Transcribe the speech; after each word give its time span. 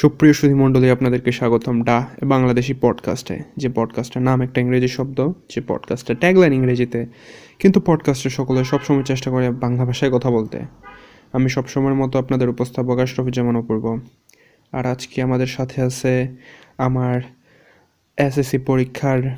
সুপ্রিয় 0.00 0.32
সুধী 0.32 0.54
মণ্ডলী, 0.54 0.90
আপনাদেরকে 0.90 1.32
স্বাগতম 1.32 1.82
ডা 1.82 2.06
বাংলাদেশি 2.22 2.74
পডকাস্টে। 2.80 3.38
যে 3.56 3.68
পডকাস্টের 3.74 4.22
নাম 4.22 4.40
একটা 4.40 4.60
ইংরেজি 4.60 4.88
শব্দ, 4.88 5.32
যে 5.48 5.60
পডকাস্টের 5.66 6.16
ট্যাগলাইন 6.16 6.52
ইংরেজিতে, 6.52 7.06
কিন্তু 7.58 7.80
পডকাস্টে 7.80 8.30
সকলে 8.30 8.64
সবসময় 8.64 9.02
চেষ্টা 9.02 9.30
করে 9.30 9.50
বাংলা 9.50 9.84
ভাষায় 9.84 10.10
কথা 10.10 10.30
বলতে। 10.30 10.60
আমি 11.32 11.48
সবসময়ের 11.48 11.94
মতো 11.94 12.18
আপনাদের 12.18 12.48
উপস্থাপক 12.48 12.98
আশরফুজ্জামান 12.98 13.56
অপূর্ব। 13.56 14.00
আর 14.72 14.86
আজকে 14.86 15.22
আমাদের 15.22 15.46
সাথে 15.46 15.82
আছে 15.82 16.36
আমার 16.78 17.20
এসএসসি 18.16 18.58
পরীক্ষার 18.58 19.36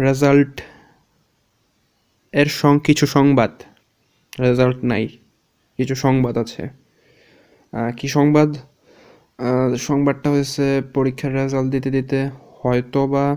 রেজাল্ট 0.00 0.62
এর 2.32 2.46
সং, 2.46 2.78
কিছু 2.84 3.06
সংবাদ। 3.06 3.50
রেজাল্ট 4.40 4.84
নাই, 4.84 5.08
কিছু 5.76 5.94
সংবাদ 5.94 6.38
আছে। 6.38 6.68
কি 7.96 8.08
সংবাদ? 8.08 8.56
সংবাদটা 9.78 10.30
হয়েছে 10.30 10.82
পরীক্ষার 10.94 11.34
রেজাল্ট 11.34 11.70
দিতে 11.70 11.90
দিতে 11.90 12.28
হয়তো 12.62 13.06
বা 13.06 13.36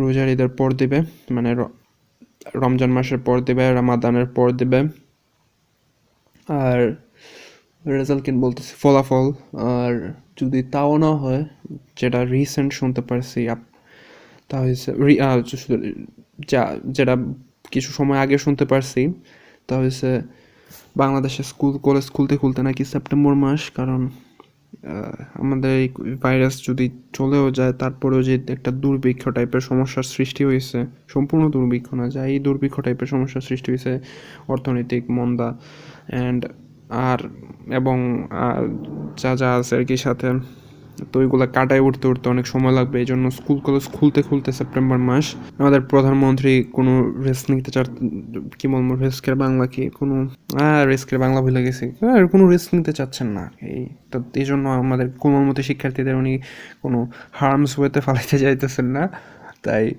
রোজার 0.00 0.28
ঈদের 0.28 0.48
পর 0.48 0.72
দিবে 0.72 1.00
মানে 1.30 1.64
রমজান 2.54 2.90
মাসের 2.90 3.18
পর 3.18 3.40
দিবে, 3.40 3.72
রামাদানের 3.72 4.26
পর 4.26 4.50
দিবে। 4.50 4.80
আর 6.48 6.96
রেজাল্ট 7.86 8.24
কিন 8.24 8.40
বলতেছি? 8.40 8.74
ফলাফল। 8.78 9.32
আর 9.58 10.14
যদি 10.42 10.62
তাও 10.62 10.96
না 10.96 11.16
হয়, 11.16 11.44
যেটা 12.00 12.24
রিসেন্ট 12.24 12.72
শুনতে 12.72 13.00
পারছি, 13.00 13.48
আপ- 13.48 13.76
তা 14.48 14.58
হয়েছে 14.58 14.92
যা 16.48 16.76
যেটা 16.84 17.16
কিছু 17.70 17.92
সময় 17.92 18.18
আগে 18.18 18.38
শুনতে 18.38 18.64
পারছি, 18.64 19.12
তা 19.66 19.76
হয়েছে 19.76 20.20
বাংলাদেশে 20.96 21.42
স্কুল, 21.42 21.78
কলেজ 21.78 22.10
খুলতে 22.10 22.36
খুলতে 22.36 22.62
নাকি 22.62 22.84
সেপ্টেম্বর 22.84 23.34
মাস, 23.34 23.70
কারণ 23.70 24.08
আমাদের 25.42 25.72
এই 25.82 25.88
ভাইরাস 26.24 26.54
যদি 26.68 26.86
চলেও 27.18 27.46
যায়, 27.58 27.72
তারপরেও 27.82 28.20
যে 28.28 28.34
একটা 28.54 28.70
দুর্ভিক্ষ 28.84 29.22
টাইপের 29.36 29.62
সমস্যার 29.70 30.06
সৃষ্টি 30.14 30.42
হয়েছে, 30.48 30.78
সম্পূর্ণ 31.14 31.44
দুর্ভিক্ষ 31.56 31.88
না 32.00 32.06
যায় 32.14 32.28
এই 32.34 32.40
দুর্ভিক্ষ 32.46 32.76
টাইপের 32.86 33.08
সমস্যার 33.14 33.44
সৃষ্টি 33.48 33.68
হয়েছে, 33.72 33.92
অর্থনৈতিক 34.52 35.02
মন্দা 35.16 35.48
অ্যান্ড 36.12 36.42
আর 37.10 37.20
এবং 37.78 37.96
যা 39.22 39.32
যা 39.40 39.48
আছে 39.58 39.72
আর 39.78 39.84
কি 39.88 39.96
সাথে 40.06 40.28
তো 41.12 41.16
ওইগুলো 41.20 41.46
কাটায় 41.46 41.80
উঠতে 41.80 42.08
উঠতে 42.08 42.28
অনেক 42.28 42.46
সময় 42.46 42.72
লাগবে 42.72 42.98
এই 43.00 43.04
জন্য 43.04 43.30
স্কুল 43.30 43.58
কলেজ 43.58 43.84
খুলতে 43.92 44.22
খুলতে 44.22 44.52
সেপ্টেম্বর 44.52 44.98
মাস 44.98 45.34
আমাদের 45.58 45.80
প্রধানমন্ত্রী 45.80 46.64
কোনো 46.72 46.92
রেস্ট 47.26 47.50
নিতে 47.50 47.70
চার, 47.70 47.84
কি 48.58 48.68
বলব 48.68 48.90
রিস্কের 49.02 49.34
বাংলা 49.34 49.66
কি, 49.66 49.90
কোনো 49.98 50.28
রিস্কের 50.88 51.18
বাংলা 51.18 51.40
ভুলে 51.40 51.62
গেছি। 51.62 51.86
আর 52.14 52.26
কোনো 52.26 52.44
রেস্ট 52.48 52.74
নিতে 52.74 52.92
চাচ্ছেন 52.92 53.26
না। 53.26 53.50
এই, 53.62 53.86
তো 54.10 54.16
এই 54.34 54.44
জন্য 54.44 54.68
আমাদের 54.68 55.06
কোমলমতি 55.18 55.62
শিক্ষার্থীদের 55.62 56.14
উনি 56.14 56.38
কোনো 56.82 57.06
হার্মস 57.32 57.78
ওয়েতে 57.78 58.00
ফালাইতে 58.00 58.38
যাইতেছেন 58.38 58.86
না। 58.86 59.08
তাই 59.62 59.94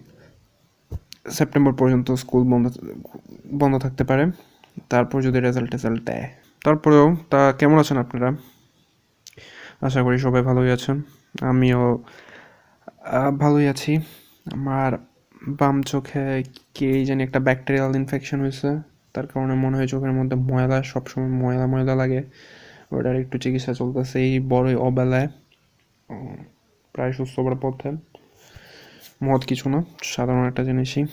সেপ্টেম্বর 1.30 1.74
পর্যন্ত 1.74 2.12
স্কুল 2.12 2.44
বন্ধ 2.44 2.66
বন্ধ 3.54 3.78
থাকতে 3.78 4.04
পারে। 4.04 4.24
তারপর 4.90 5.22
যদি 5.22 5.40
রেজাল্ট 5.40 5.72
টেজাল্ট 5.72 6.02
দেয়। 6.06 6.26
তারপরেও 6.66 7.16
তা 7.30 7.40
কেমন 7.60 7.78
আছেন 7.80 7.98
আপনারা? 7.98 8.30
আশা 9.82 10.04
করি 10.04 10.18
সবাই 10.18 10.42
ভালোই 10.42 10.72
আছেন। 10.72 11.02
আমিও 11.42 12.04
ভালোই 13.40 13.68
আছি। 13.68 13.98
আমার 14.52 14.92
বাম 15.48 15.82
চোখে 15.82 16.44
কি 16.74 17.06
জানি 17.06 17.24
একটা 17.24 17.40
ব্যাকটেরিয়াল 17.40 17.96
ইনফেকশন 17.96 18.40
হয়েছে। 18.40 18.82
তার 19.14 19.28
কারণে 19.28 19.54
মনে 19.54 19.78
হয় 19.78 19.88
চোখের 19.88 20.12
মধ্যে 20.12 20.36
ময়লা, 20.36 20.84
সবসময় 20.84 21.28
ময়লা 21.28 21.66
ময়লা 21.68 21.96
লাগে। 21.96 22.24
ওটার 22.92 23.16
একটু 23.16 23.38
চিকিৎসা 23.38 23.74
চলতেছে 23.74 24.20
এই 24.20 24.40
বড়ই 24.40 24.76
অবেলায়। 24.76 25.28
প্রায় 26.94 27.12
সুস্থ 27.12 27.40
হবার 27.40 27.56
পথে। 27.62 27.92
মত 29.24 29.44
কিছু 29.46 29.70
না, 29.70 29.84
সাধারণ 30.04 30.48
একটা 30.48 30.64
জিনিসই। 30.64 31.06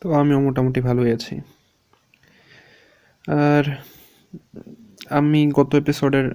তো 0.00 0.12
আমিও 0.12 0.40
মোটামুটি 0.40 0.80
ভালোই 0.80 1.12
আছি। 1.12 1.40
আর 3.28 3.64
আমি 5.10 5.50
গত 5.54 5.74
এপিসোডের 5.74 6.34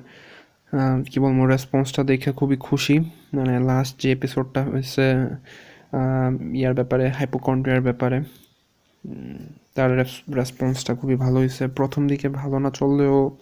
কি 1.06 1.20
বলব 1.20 1.40
রেসপন্সটা 1.44 2.04
দেখে 2.04 2.32
খুবই 2.32 2.58
খুশি। 2.58 3.00
মানে 3.34 3.60
লাস্ট 3.60 4.02
যে 4.02 4.12
এপিসোডটা 4.12 4.62
হয়েছে 4.64 5.06
ইয়ার 6.54 6.74
ব্যাপারে 6.74 7.10
হাইপোকন্ড্রিয়ার 7.10 7.82
ব্যাপারে 7.82 8.18
তার 9.76 9.90
রেসপন্সটা 10.36 10.96
খুবই 10.96 11.16
ভালো 11.16 11.38
হয়েছে। 11.40 11.68
প্রথম 11.68 12.08
দিকে 12.08 12.30
ভালো 12.30 12.60
না 12.60 12.70
চললেও 12.70 13.38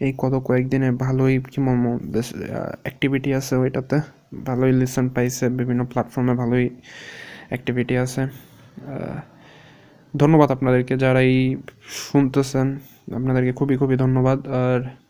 এই 0.00 0.12
কত 0.18 0.34
কয়েকদিনে 0.44 0.90
ভালোই, 0.90 1.34
কি 1.52 1.60
বেশ 2.14 2.28
অ্যাক্টিভিটি 2.82 3.34
আছে 3.34 3.54
ওইটাতে। 3.56 4.00
ভালোই 4.46 4.72
লিসেন 4.72 5.08
পাইছে, 5.08 5.48
বিভিন্ন 5.48 5.84
প্ল্যাটফর্মে 5.84 6.34
ভালোই 6.34 6.70
অ্যাক্টিভিটি 7.48 7.96
আছে। 7.96 8.22
ধন্যবাদ 10.16 10.50
আপনাদেরকে 10.50 10.96
যারা 10.96 11.20
এই 11.20 11.56
শুনতেছেন। 12.08 12.78
আপনাদেরকে 13.16 13.52
খুবই 13.52 13.76
খুবই 13.76 13.96
ধন্যবাদ। 13.96 14.48
আর 14.48 15.01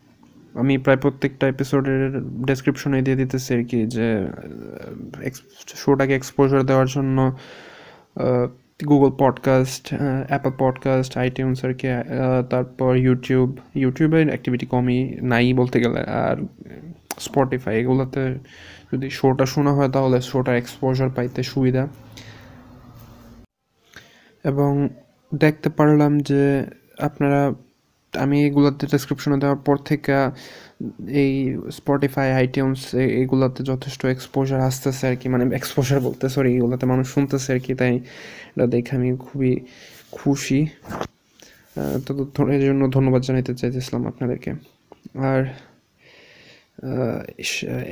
আমি 0.55 0.77
প্রায় 0.77 0.97
প্রত্যেকটা 0.97 1.47
এপিসোডের 1.47 2.19
ডেসক্রিপশনে 2.45 3.01
দিয়ে 3.01 3.17
দিতেছি 3.17 3.55
আর 3.55 3.63
কি 3.63 3.85
যে 3.87 4.27
শোটাকে 5.67 6.15
এক্সপোজার 6.15 6.63
দেওয়ার 6.63 6.87
জন্য 6.87 7.37
Google 8.87 9.11
podcast 9.17 9.93
Apple 10.27 10.51
podcast 10.57 11.17
iTunes 11.17 11.65
আর 11.65 11.73
কি 11.73 11.87
তারপর 12.49 12.97
ইউটিউব 12.97 13.57
ইউটিউবের 13.75 14.27
অ্যাক্টিভিটি 14.27 14.65
কমই 14.65 15.17
নাই 15.21 15.53
বলতে 15.53 15.79
গেলে। 15.79 15.99
আর 15.99 16.35
স্পটিফাই 17.19 17.79
এগুলোতে 17.79 18.39
যদি 18.93 19.09
শোটা 19.09 19.45
শোনা 19.45 19.73
হয় 19.73 19.89
তাহলে 19.89 20.21
শোটার 20.21 20.55
এক্সপোজার 20.55 21.09
পাইতে 21.09 21.43
সুবিধা। 21.43 21.87
এবং 24.43 24.89
দেখতে 25.35 25.69
পারলাম 25.69 26.19
যে 26.19 26.63
আপনারা 26.99 27.51
আমি 28.23 28.37
এগুলোতে 28.47 28.83
ডেসক্রিপশনে 28.93 29.37
দেওয়ার 29.43 29.59
পর 29.67 29.77
থেকে 29.89 30.13
এই 31.23 31.31
স্পটিফাই 31.77 32.27
আইটিউন্স 32.41 32.79
এগুলোতে 33.23 33.61
যথেষ্ট 33.71 34.01
এক্সপোজার 34.13 34.59
আসতেছে 34.69 35.03
আর 35.11 35.15
কি। 35.21 35.27
মানে 35.33 35.43
এক্সপোজার 35.59 35.99
বলতে 36.07 36.25
সরি 36.35 36.49
এগুলোতে 36.57 36.85
মানুষ 36.93 37.07
শুনতেছে 37.15 37.49
আর 37.55 37.59
কি, 37.65 37.73
তাই 37.81 37.93
এটা 38.55 38.65
দেখে 38.75 38.91
আমি 38.99 39.09
খুবই 39.25 39.53
খুশি। 40.17 40.59
তো 42.05 42.11
এর 42.55 42.61
জন্য 42.69 42.81
ধন্যবাদ 42.95 43.21
জানাতে 43.27 43.53
চাইতেছিলাম 43.61 44.01
আপনাদেরকে। 44.11 44.51
আর 45.31 45.41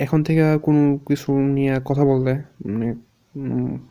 এখন 0.06 0.20
থেকে 0.28 0.44
কোনো 0.68 0.82
কিছু 1.08 1.30
নিয়ে 1.58 1.74
কথা 1.90 2.04
বললে 2.12 2.34
মানে 2.72 2.88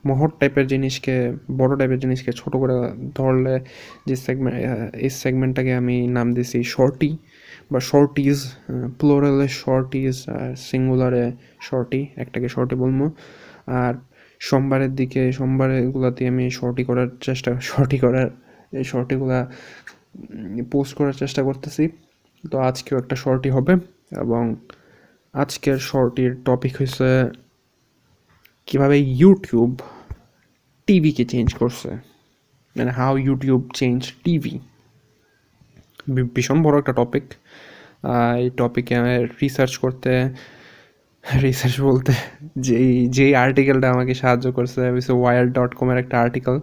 মহৎ 0.08 0.32
টাইপের 0.40 0.66
জিনিসকে, 0.72 1.14
বড় 1.60 1.72
টাইপের 1.80 2.00
জিনিসকে 2.04 2.32
ছোট 2.40 2.52
করে 2.62 2.76
ধরলে 3.18 3.54
যে 4.08 4.14
সেগমেন্ট 4.26 4.56
এই 5.04 5.10
সেগমেন্টটাকে 5.22 5.72
আমি 5.80 5.96
নাম 6.16 6.26
দিয়েছি 6.36 6.58
শর্টি 6.74 7.10
বা 7.72 7.80
শর্টিজ 7.90 8.38
প্লোরালে 8.98 9.46
শর্টিজ 9.62 10.16
আর 10.38 10.50
সিঙ্গুলারে 10.68 11.24
শর্টি 11.68 12.00
একটাকে 12.22 12.48
শর্টি 12.54 12.74
বলব। 12.82 13.00
আর 13.82 13.94
সোমবারের 14.40 14.92
দিকে 15.00 15.22
সোমবারে 15.38 15.76
এগুলাতে 15.86 16.22
আমি 16.32 16.44
শর্টি 16.58 16.82
করার 16.88 17.08
চেষ্টা 17.26 17.50
শর্টি 17.70 17.98
করার, 18.04 18.28
এই 18.78 18.84
শর্টিগুলা 18.92 19.38
পোস্ট 20.72 20.92
করার 20.98 21.16
চেষ্টা 21.22 21.40
করতেছি। 21.48 21.84
তো 22.44 22.56
আজকেও 22.68 22.96
একটা 23.02 23.16
শর্টি 23.24 23.50
হবে 23.56 23.72
এবং 24.24 24.42
আজকের 25.34 25.78
শর্টির 25.90 26.32
টপিক 26.46 26.72
হয়েছে 26.78 27.08
কীভাবে 28.68 28.96
ইউটিউব 29.20 29.70
টিভিকে 30.88 31.24
চেঞ্জ 31.24 31.48
করছে? 31.54 31.90
মানে 32.76 32.90
হাউ 32.90 33.12
ইউটিউব 33.26 33.60
চেঞ্জ 33.74 34.00
টিভি 34.24 34.54
ভীষণ 36.34 36.58
বড় 36.62 36.74
একটা 36.78 36.92
টপিক 36.92 37.26
এই 38.40 38.46
টপিকে 38.56 38.94
রিসার্চ 39.42 39.72
করতে 39.78 40.10
রিসার্চ 41.42 41.76
বলতে 41.80 42.12
যেই 42.66 42.90
যেই 43.16 43.32
আর্টিকেলটা 43.44 43.88
আমাকে 43.94 44.12
সাহায্য 44.14 44.46
করছে 44.56 44.80
হচ্ছে 44.94 45.12
ওয়াইল্ড 45.20 45.50
ডট 45.58 45.72
কমের 45.78 45.98
একটা 46.02 46.16
আর্টিকেল 46.24 46.56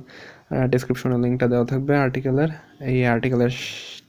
ডিসক্রিপশনে 0.71 1.17
লিঙ্কটা 1.23 1.47
দেওয়া 1.53 1.65
থাকবে 1.65 1.93
আর্টিকেলের 2.05 2.49
এই 2.91 2.99
আর্টিকেলের 3.13 3.53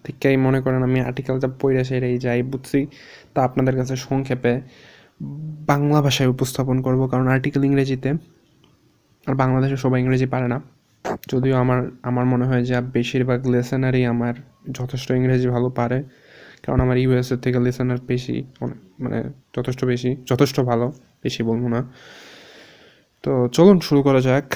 থেকেই 0.05 0.37
মনে 0.47 0.59
করেন 0.65 0.81
আমি 0.89 0.99
আর্টিকেলটা 1.09 1.49
পড়ে 1.61 1.83
সেটাই 1.89 2.15
যাই 2.25 2.41
বুঝছি। 2.53 2.81
তা 3.35 3.39
আপনাদের 3.49 3.75
কাছে 3.77 3.95
সংক্ষেপে 3.97 4.53
বাংলা 5.71 5.99
ভাষায় 6.07 6.29
উপস্থাপন 6.35 6.77
করব, 6.87 7.01
কারণ 7.13 7.27
আর্টিকেল 7.35 7.63
ইংরেজিতে, 7.69 8.11
আর 9.27 9.35
বাংলাদেশে 9.43 9.77
সবাই 9.85 9.99
ইংরেজি 10.05 10.27
পারে 10.35 10.49
না। 10.53 10.59
যদিও 11.33 11.55
আমার 11.63 11.81
আমার 12.09 12.25
মনে 12.33 12.45
হয় 12.49 12.63
যে 12.69 12.75
বেশিরভাগ 12.97 13.41
লেসেনারই 13.53 14.03
আমার 14.13 14.35
যথেষ্ট 14.79 15.09
ইংরেজি 15.11 15.49
ভালো 15.55 15.69
পারে, 15.79 15.99
কারণ 16.65 16.79
আমার 16.85 16.97
ইউএসএ 17.03 17.37
থেকে 17.45 17.59
লেসেনার 17.67 18.01
বেশি 18.11 18.37
মানে 19.03 19.19
যথেষ্ট 19.57 19.81
বেশি, 19.85 20.11
যথেষ্ট 20.31 20.57
ভালো, 20.61 20.87
বেশি 21.25 21.41
বলব 21.49 21.65
না। 21.75 21.81
তো 23.25 23.33
চলুন 23.57 23.77
শুরু 23.87 24.01
করা 24.07 24.21
যাক। 24.29 24.47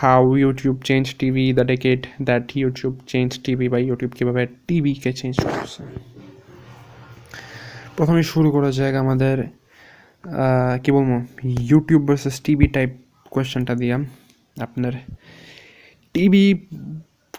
How 0.00 0.22
YouTube 0.42 0.76
change 0.88 1.04
TV 1.20 1.44
the 1.58 1.64
decade 1.72 2.00
that 2.28 2.44
YouTube 2.60 2.94
change 3.12 3.30
TV 3.44 3.66
বা 3.72 3.78
ইউটিউব 3.88 4.12
কীভাবে 4.18 4.42
টিভিকে 4.68 5.10
চেঞ্জ 5.20 5.36
করছে। 5.44 5.82
প্রথমে 7.96 8.22
শুরু 8.32 8.48
করা 8.54 8.70
যাক 8.78 8.94
আমাদের 9.04 9.36
কি 10.82 10.90
বলব 10.96 11.10
ইউটিউব 11.70 12.02
ভার্সেস 12.08 12.36
টিভি 12.46 12.66
টাইপ 12.76 12.90
কোয়েশ্চেনটা 13.32 13.74
দিয়া। 13.82 13.96
আপনার 14.66 14.92
টিভি 16.14 16.44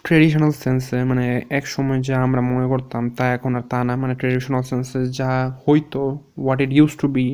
ট্রেডিশনাল 0.06 0.52
সেন্সে 0.62 0.98
মানে 1.10 1.24
এক 1.58 1.64
সময় 1.74 1.98
যা 2.08 2.16
আমরা 2.26 2.40
মনে 2.50 2.66
করতাম, 2.72 3.02
তা 3.18 3.24
এখন 3.36 3.52
আর 3.58 3.64
তা 3.72 3.78
না। 3.88 3.94
মানে 4.02 4.14
ট্রেডিশনাল 4.20 4.62
সেন্সে 4.70 5.00
যা 5.18 5.30
হইতো 5.64 6.02
what 6.44 6.58
it 6.64 6.70
use 6.78 6.92
to 7.02 7.06
be 7.16 7.26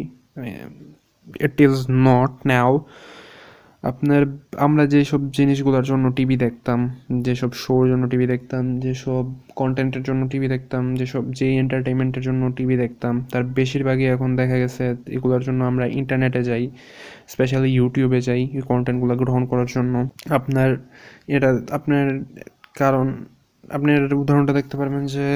it 1.46 1.56
is 1.66 1.74
not 2.08 2.32
now 2.52 2.70
আপনার, 3.82 4.22
আমরা 4.56 4.86
যেসব 4.86 5.20
জিনিসগুলোর 5.30 5.84
জন্য 5.84 6.04
টিভি 6.10 6.36
দেখতাম, 6.36 6.80
যেসব 7.20 7.50
শোর 7.52 7.82
জন্য 7.88 8.08
টিভি 8.08 8.26
দেখতাম, 8.26 8.80
যেসব 8.80 9.24
কন্টেন্টের 9.56 10.02
জন্য 10.02 10.28
টিভি 10.28 10.48
দেখতাম, 10.48 10.94
যেসব 10.94 11.22
যে 11.32 11.46
এন্টারটেনমেন্টের 11.54 12.22
জন্য 12.22 12.42
টিভি 12.56 12.76
দেখতাম, 12.76 13.14
তার 13.32 13.44
বেশিরভাগই 13.44 14.04
এখন 14.04 14.36
দেখা 14.36 14.58
গেছে 14.58 14.84
এগুলোর 15.08 15.42
জন্য 15.42 15.64
আমরা 15.64 15.86
ইন্টারনেটে 15.86 16.40
যাই 16.44 16.70
স্পেশালি 17.28 17.68
ইউটিউবে 17.72 18.20
যাই 18.20 18.42
এই 18.54 18.62
কন্টেন্টগুলো 18.62 19.14
গ্রহণ 19.16 19.42
করার 19.46 19.66
জন্য। 19.66 19.94
আপনার, 20.30 20.70
এটা 21.28 21.60
আপনার 21.70 22.06
কারণ, 22.74 23.06
আপনার 23.70 24.14
উদাহরণটা 24.14 24.52
দেখতে 24.52 24.74
পারবেন 24.76 25.06
যে 25.06 25.26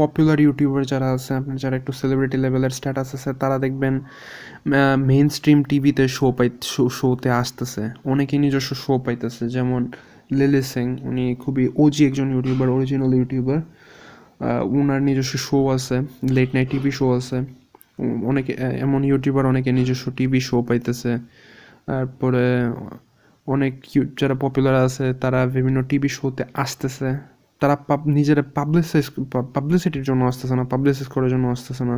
পপুলার 0.00 0.38
ইউটিউবার 0.46 0.82
যারা 0.92 1.08
আছে, 1.16 1.30
আপনার 1.40 1.56
যারা 1.62 1.74
একটু 1.80 1.92
সেলিব্রিটি 2.00 2.36
লেভেলের 2.44 2.72
স্ট্যাটাস 2.78 3.08
আছে, 3.16 3.30
তারা 3.42 3.56
দেখবেন 3.64 3.94
মেইন 5.10 5.26
স্ট্রিম 5.36 5.58
টিভিতে 5.70 6.04
শো 6.16 6.26
পাই 6.36 6.48
শোতে 6.98 7.28
আসতেছে। 7.42 7.82
অনেকেই 8.12 8.38
নিজস্ব 8.44 8.70
শো 8.84 8.92
পাইতেছে, 9.04 9.44
যেমন 9.56 9.80
লিলি 10.38 10.62
সিং 10.72 10.86
উনি 11.10 11.24
খুবই 11.42 11.64
ওজি 11.82 12.02
একজন 12.08 12.28
ইউটিউবার 12.34 12.68
অরিজিনাল 12.76 13.12
ইউটিউবার 13.20 13.60
ওনার 14.78 15.00
নিজস্ব 15.08 15.32
শো 15.46 15.58
আছে 15.76 15.96
লেট 16.36 16.50
নাইট 16.56 16.68
টিভি 16.72 16.90
শো 16.98 17.06
আছে। 17.18 17.38
অনেকে 18.30 18.52
এমন 18.84 19.00
ইউটিউবার 19.10 19.44
অনেকে 19.52 19.70
নিজস্ব 19.78 20.04
টিভি 20.18 20.40
শো 20.48 20.56
পাইতেছে। 20.68 21.12
তারপরে 21.86 22.44
অনেক 23.46 23.72
যারা 24.20 24.36
পপুলার 24.44 24.76
আছে, 24.86 25.06
তারা 25.22 25.40
বিভিন্ন 25.56 25.78
টিভি 25.90 26.08
শোতে 26.18 26.42
আসতেছে। 26.64 27.08
তারা 27.62 27.76
পাব, 27.88 28.00
নিজেরা 28.16 28.42
পাবলিসাইজ 28.58 29.06
পাবলিসিটির 29.56 30.04
জন্য 30.08 30.22
আসতেছে 30.30 30.54
না 30.58 30.64
পাবলিসাইজ 30.72 31.08
করার 31.14 31.30
জন্য 31.34 31.44
আসতেছে 31.54 31.84
না। 31.90 31.96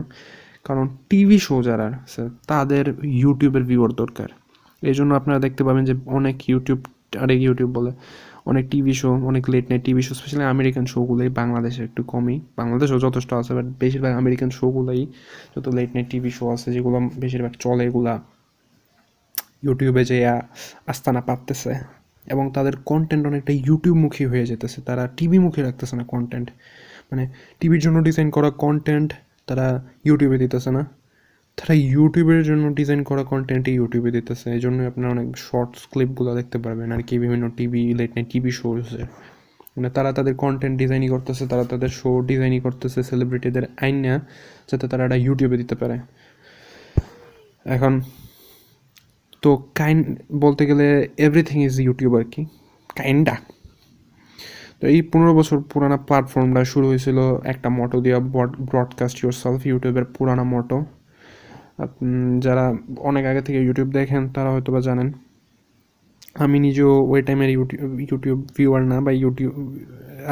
কারণ 0.69 0.85
টিভি 1.11 1.39
শো 1.47 1.57
যারা 1.69 1.87
আছে, 2.05 2.23
তাদের 2.51 2.85
ইউটিউবের 3.23 3.65
ভিউর 3.71 3.91
দরকার। 4.03 4.29
এই 4.91 4.95
জন্য 4.99 5.11
আপনারা 5.21 5.39
দেখতে 5.47 5.63
পাবেন 5.67 5.83
যে 5.89 5.95
অনেক 6.19 6.37
ইউটিউব 6.51 6.81
আরেক 7.25 7.41
ইউটিউব 7.47 7.71
বলে, 7.79 7.93
অনেক 8.51 8.65
টিভি 8.73 8.95
শো 9.01 9.11
অনেক 9.31 9.45
late 9.53 9.67
night 9.71 9.83
TV 9.87 10.03
show 10.07 10.13
specially 10.19 10.45
American 10.55 10.85
শোগুলোই 10.93 11.31
বাংলাদেশে 11.41 11.81
একটু 11.89 12.01
কমই। 12.13 12.37
বাংলাদেশেও 12.61 12.99
যথেষ্ট 13.07 13.31
আছে 13.41 13.53
বাট 13.57 13.67
বেশিরভাগ 13.83 14.13
আমেরিকান 14.23 14.51
শোগুলোই 14.59 15.03
যত 15.55 15.67
লেট 15.77 15.91
নাইট 15.97 16.09
টিভি 16.13 16.31
শো 16.39 16.45
আছে, 16.55 16.69
যেগুলো 16.75 16.99
বেশিরভাগ 17.23 17.55
চলে, 17.65 17.83
এগুলা 17.89 18.15
ইউটিউবে 19.67 20.03
যে 20.11 20.17
আস্তানা 20.93 21.21
পাততেছে। 21.29 21.73
এবং 22.33 22.45
তাদের 22.57 22.75
কন্টেন্ট 22.91 23.23
অনেকটা 23.31 23.53
ইউটিউবমুখী 23.67 24.25
হয়ে 24.33 24.47
যেতেছে। 24.51 24.79
তারা 24.89 25.03
টিভিমুখী 25.17 25.61
রাখতেছে 25.67 25.95
না 25.99 26.05
কন্টেন্ট 26.13 26.49
মানে 27.11 27.25
টিভির 27.61 27.81
জন্য 27.85 27.97
ডিজাইন 28.09 28.29
করা 28.37 28.51
কন্টেন্ট 28.65 29.09
তারা 29.49 29.67
ইউটিউবে 30.09 30.39
দিতেছে 30.45 30.71
না। 30.77 30.83
তারা 31.59 31.75
ইউটিউবের 31.93 32.43
জন্য 32.49 32.65
ডিজাইন 32.79 33.01
করা 33.11 33.23
কন্টেন্টই 33.33 33.73
ইউটিউবে 33.79 34.11
দিতেছে। 34.17 34.47
এই 34.57 34.61
জন্যই 34.65 34.87
আপনারা 34.91 35.09
অনেক 35.15 35.29
শর্টস 35.47 35.81
ক্লিপগুলো 35.93 36.31
দেখতে 36.39 36.59
পারবেন। 36.65 36.89
আর 36.97 37.03
কি 37.09 37.15
বিভিন্ন 37.25 37.45
টিভি 37.57 37.83
লেট 37.99 38.11
নাইট 38.17 38.29
টিভি 38.33 38.51
শোজের 38.59 39.07
মানে 39.75 39.89
তারা 39.97 40.11
তাদের 40.19 40.35
কন্টেন্ট 40.45 40.75
ডিজাইনই 40.83 41.09
করতেছে, 41.15 41.45
তারা 41.53 41.65
তাদের 41.73 41.91
শো 41.99 42.11
ডিজাইনই 42.31 42.61
করতেছে 42.67 42.99
সেলিব্রিটিদের 43.11 43.65
আইন 43.85 43.97
না 44.05 44.15
যাতে 44.69 44.85
তারা 44.91 45.03
এটা 45.07 45.17
ইউটিউবে 45.25 45.57
দিতে 45.63 45.75
পারে। 45.81 45.97
এখন 47.67 47.93
তো 49.45 49.51
কাইন্ড 49.79 50.05
বলতে 50.45 50.63
গেলে 50.71 50.87
এভরিথিং 51.27 51.59
ইজ 51.69 51.75
ইউটিউব 51.87 52.13
আর 52.21 52.25
কি? 52.33 52.43
কাইন্ডা 52.99 53.35
তো 54.79 54.85
এই 54.95 55.01
পনেরো 55.11 55.33
বছর 55.39 55.57
পুরানা 55.71 55.99
প্ল্যাটফর্মটা 56.09 56.63
শুরু 56.73 56.87
হয়েছিল 56.91 57.19
একটা 57.53 57.69
মোটো 57.79 57.97
দিয়ে 58.05 58.17
ব্রডকাস্ট 58.73 59.17
ইউর 59.23 59.35
সেলফ 59.43 59.61
ইউটিউবের 59.71 60.07
পুরানা 60.15 60.45
মোটো 60.53 60.79
যারা 62.45 62.65
অনেক 63.11 63.25
আগে 63.31 63.43
থেকে 63.47 63.59
ইউটিউব 63.67 63.89
দেখেন, 63.99 64.23
তারা 64.35 64.49
হয়তো 64.55 64.71
বা 64.75 64.81
জানেন। 64.89 65.09
আমি 66.45 66.57
নিজেও 66.67 66.93
ওই 67.13 67.21
টাইমের 67.27 67.51
ইউটিউব 67.57 67.91
ইউটিউব 68.11 68.39
ভিউয়ার 68.57 68.83
না, 68.91 68.97
বা 69.07 69.11
ইউটিউব 69.23 69.55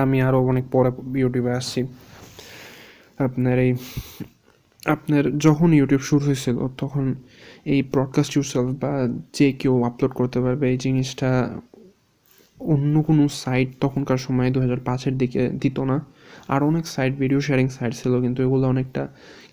আমি 0.03 0.17
আরও 0.26 0.38
অনেক 0.50 0.65
পরে 0.75 0.91
ইউটিউবে 1.23 1.53
আসছি। 1.58 1.81
আপনার 3.26 3.56
এই, 3.67 3.73
আপনার 4.94 5.25
যখন 5.47 5.69
ইউটিউব 5.79 6.03
শুরু 6.11 6.23
হয়েছিল, 6.29 6.56
তখন 6.81 7.05
এই 7.67 7.81
ব্রডকাস্ট 7.93 8.32
ইউরসেলফ 8.37 8.69
বা 8.82 8.93
যে 9.32 9.49
কেউ 9.53 9.75
আপলোড 9.85 10.12
করতে 10.20 10.38
পারবে 10.41 10.64
এই 10.73 10.79
জিনিসটা 10.79 11.31
অন্য 12.61 12.94
কোনো 13.03 13.23
সাইট 13.43 13.69
তখনকার 13.81 14.19
সময় 14.19 14.49
দু 14.55 14.59
হাজার 14.61 14.81
পাঁচের 14.88 15.14
দিকে 15.19 15.43
দিত 15.62 15.79
না। 15.91 15.97
আর 16.49 16.61
অনেক 16.62 16.85
সাইট 16.87 17.12
ভিডিও 17.19 17.41
শেয়ারিং 17.41 17.69
সাইট 17.69 17.93
ছিল, 17.94 18.12
কিন্তু 18.20 18.41
এগুলো 18.43 18.64
অনেকটা 18.69 19.03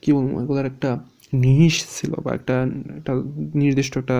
কী 0.01 0.09
বলব, 0.13 0.31
এগুলোর 0.43 0.65
একটা 0.65 0.89
নিশ 1.33 1.75
ছিল 1.97 2.11
বা 2.25 2.31
একটা 2.33 2.55
একটা 2.97 3.13
নির্দিষ্ট 3.53 3.93
একটা 3.97 4.17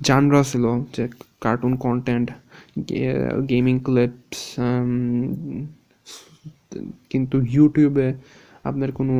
জানরা 0.00 0.42
ছিল 0.42 0.64
যে 0.92 1.04
কার্টুন 1.40 1.72
কন্টেন্ট 1.76 2.28
গেমিং 3.48 3.76
ক্লিপস 3.78 4.40
কিন্তু 7.10 7.36
ইউটিউবে 7.54 8.08
আপনার 8.64 8.90
কোনো 8.92 9.14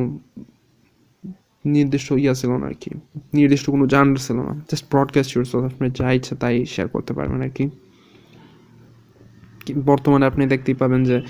নির্দিষ্ট 1.65 2.11
ইয়া 2.11 2.33
ছিল 2.33 2.57
না 2.57 2.67
আর 2.67 2.73
কি। 2.81 2.89
নির্দিষ্ট 3.33 3.69
কোনো 3.69 3.87
জানার 3.87 4.15
ছিল 4.15 4.35
না। 4.35 4.53
জাস্ট 4.53 4.85
ব্রডকাস্ট 4.91 5.37
ইউর 5.37 5.65
আপনার 5.65 5.93
যা 5.93 6.11
ইচ্ছা 6.11 6.35
তাই 6.35 6.65
শেয়ার 6.65 6.89
করতে 6.89 7.13
পারবেন 7.13 7.41
আর 7.41 7.49
কি- 7.49 7.69
বর্তমানে 9.85 10.25
আপনি 10.25 10.47
দেখতেই 10.47 10.75
পাবেন 10.75 11.03
যে 11.03 11.21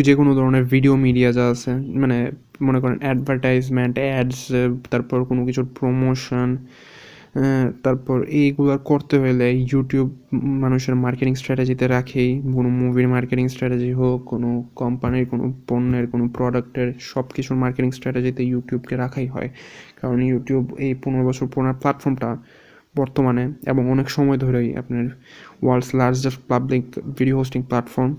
যে 0.00 0.14
কোনো 0.14 0.34
ধরনের 0.34 0.64
ভিডিও 0.64 0.96
মিডিয়া 0.96 1.32
যা 1.32 1.48
আছে 1.48 1.70
মানে 1.74 2.30
মনে 2.62 2.80
করেন 2.80 2.98
অ্যাডভার্টাইজমেন্ট 3.00 3.98
অ্যাডস 3.98 4.52
তারপর 4.90 5.24
কোনো 5.24 5.46
কিছুর 5.46 5.66
প্রমোশন 5.80 6.56
তারপর 7.84 8.18
এইগুলো 8.40 8.72
করতে 8.90 9.14
হলে 9.22 9.46
ইউটিউব 9.70 10.08
মানুষের 10.64 10.94
মার্কেটিং 11.04 11.34
স্ট্র্যাটেজিতে 11.40 11.84
রাখেই। 11.96 12.30
কোনো 12.56 12.68
মুভির 12.80 13.08
মার্কেটিং 13.14 13.46
স্ট্র্যাটেজি 13.54 13.90
হোক, 14.00 14.18
কোনো 14.32 14.48
কোম্পানির 14.82 15.24
কোনো 15.32 15.44
পণ্যের, 15.68 16.04
কোনো 16.12 16.24
প্রোডাক্টের 16.36 16.88
সব 17.12 17.26
কিছুর 17.36 17.56
মার্কেটিং 17.62 17.90
স্ট্র্যাটেজিতে 17.98 18.42
ইউটিউবকে 18.50 18.94
রাখাই 19.02 19.26
হয়। 19.34 19.48
কারণ 20.00 20.18
ইউটিউব 20.30 20.64
এই 20.86 20.92
পনেরো 21.02 21.24
বছর 21.28 21.46
পুরোনো 21.52 21.74
প্ল্যাটফর্মটা 21.82 22.30
বর্তমানে 23.00 23.44
এবং 23.70 23.82
অনেক 23.94 24.08
সময় 24.16 24.38
ধরেই 24.44 24.68
আপনার 24.80 25.04
world's 25.64 25.90
largest 26.00 26.40
public 26.50 26.84
video 27.18 27.36
hosting 27.40 27.60
platform 27.70 28.12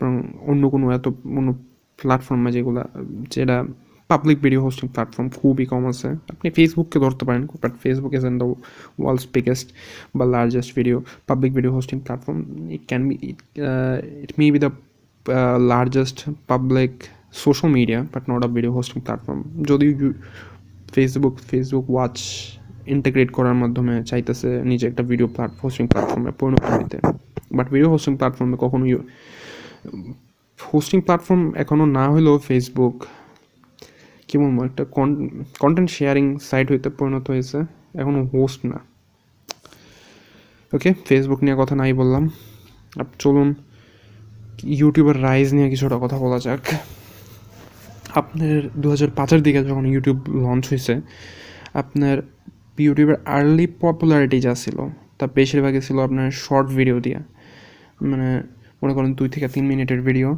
এবং 0.00 0.12
অন্য 0.50 0.62
কোনো 0.74 0.86
এত 0.96 1.06
অন্য 1.38 1.50
প্ল্যাটফর্মে 1.98 2.50
যেগুলো, 2.56 2.82
যেটা 3.34 3.56
পাবলিক 4.10 4.38
ভিডিও 4.44 4.60
হোস্টিং 4.66 4.86
প্ল্যাটফর্ম 4.94 5.28
খুবই 5.38 5.64
কম 5.72 5.82
আছে 5.92 6.08
আপনি 6.32 6.48
ফেসবুককে 6.56 6.98
ধরতে 7.04 7.22
পারেন 7.28 7.42
but 7.62 7.72
Facebook 7.82 8.12
is 8.18 8.24
in 8.30 8.34
the 8.42 8.48
world's 9.02 9.26
biggest 9.34 9.66
বা 10.16 10.24
largest 10.34 10.70
video 10.78 10.96
public 11.28 11.50
video 11.58 11.72
hosting 11.76 11.96
platform 12.06 12.38
it 12.76 12.82
can 12.90 13.02
be 13.08 13.14
it 14.24 14.32
may 14.38 14.46
be 14.54 14.58
the 14.64 14.70
largest 15.72 16.18
public 16.50 16.92
social 17.44 17.68
media 17.76 18.00
but 18.12 18.22
not 18.30 18.40
a 18.48 18.50
video 18.56 18.72
hosting 18.78 18.98
platform 19.06 19.40
যদিও 19.68 19.90
Facebook 20.94 21.34
Facebook 21.48 21.86
watch 21.94 22.16
integrate 22.94 23.30
করার 23.36 23.56
মাধ্যমে 23.62 23.94
চাইতেছে 24.10 24.50
নিজে 24.70 24.84
একটা 24.90 25.02
video 25.10 25.28
প্ল্যাট 25.34 25.52
hosting 25.62 25.84
প্ল্যাটফর্মে 25.92 26.30
পরিণত 26.40 26.64
হইতে। 26.76 26.96
বাট 27.56 27.66
ভিডিও 27.74 27.88
হোস্টিং 27.94 28.12
প্ল্যাটফর্মে 28.18 28.56
কখনো 28.64 28.84
হোস্টিং 30.58 30.98
প্ল্যাটফর্ম 31.06 31.42
এখনও 31.62 31.86
না 31.98 32.04
হলেও 32.14 32.36
ফেসবুক 32.48 32.96
কী 34.28 34.36
বলব, 34.42 34.58
একটা 34.68 34.82
কন্টেন্ট 35.62 35.88
শেয়ারিং 35.96 36.24
সাইট 36.48 36.66
হইতে 36.72 36.88
পরিণত 36.98 37.26
হয়েছে 37.32 37.58
এখনও 38.00 38.20
হোস্ট 38.32 38.60
না। 38.70 38.78
ওকে 40.72 40.90
ফেসবুক 41.06 41.40
নিয়ে 41.44 41.56
কথা 41.62 41.74
নাই 41.80 41.90
বললাম। 42.00 42.24
চলুন 43.22 43.48
ইউটিউবের 44.80 45.16
রাইজ 45.26 45.48
নিয়ে 45.56 45.68
কিছুটা 45.72 45.96
কথা 46.04 46.16
বলা 46.24 46.38
যাক। 46.46 46.62
আপনার 48.20 48.60
দু 48.82 48.86
হাজার 48.92 49.10
পাঁচের 49.18 49.40
দিকে 49.46 49.60
যখন 49.68 49.84
ইউটিউব 49.92 50.18
লঞ্চ 50.44 50.64
হয়েছে 50.70 50.94
আপনার 51.80 52.16
ইউটিউবের 52.86 53.18
আর্লি 53.36 53.66
পপুলারিটি 53.82 54.38
যা 54.46 54.52
ছিল, 54.62 54.78
তা 55.18 55.24
বেশিরভাগই 55.38 55.82
ছিল 55.86 55.96
আপনার 56.06 56.26
শর্ট 56.44 56.66
ভিডিও 56.78 56.96
দিয়ে। 57.06 57.20
মানে 58.10 58.28
মনে 58.80 58.92
করেন 58.96 59.10
দুই 59.18 59.28
থেকে 59.34 59.46
তিন 59.54 59.64
মিনিটের 59.70 60.00
ভিডিও 60.08 60.28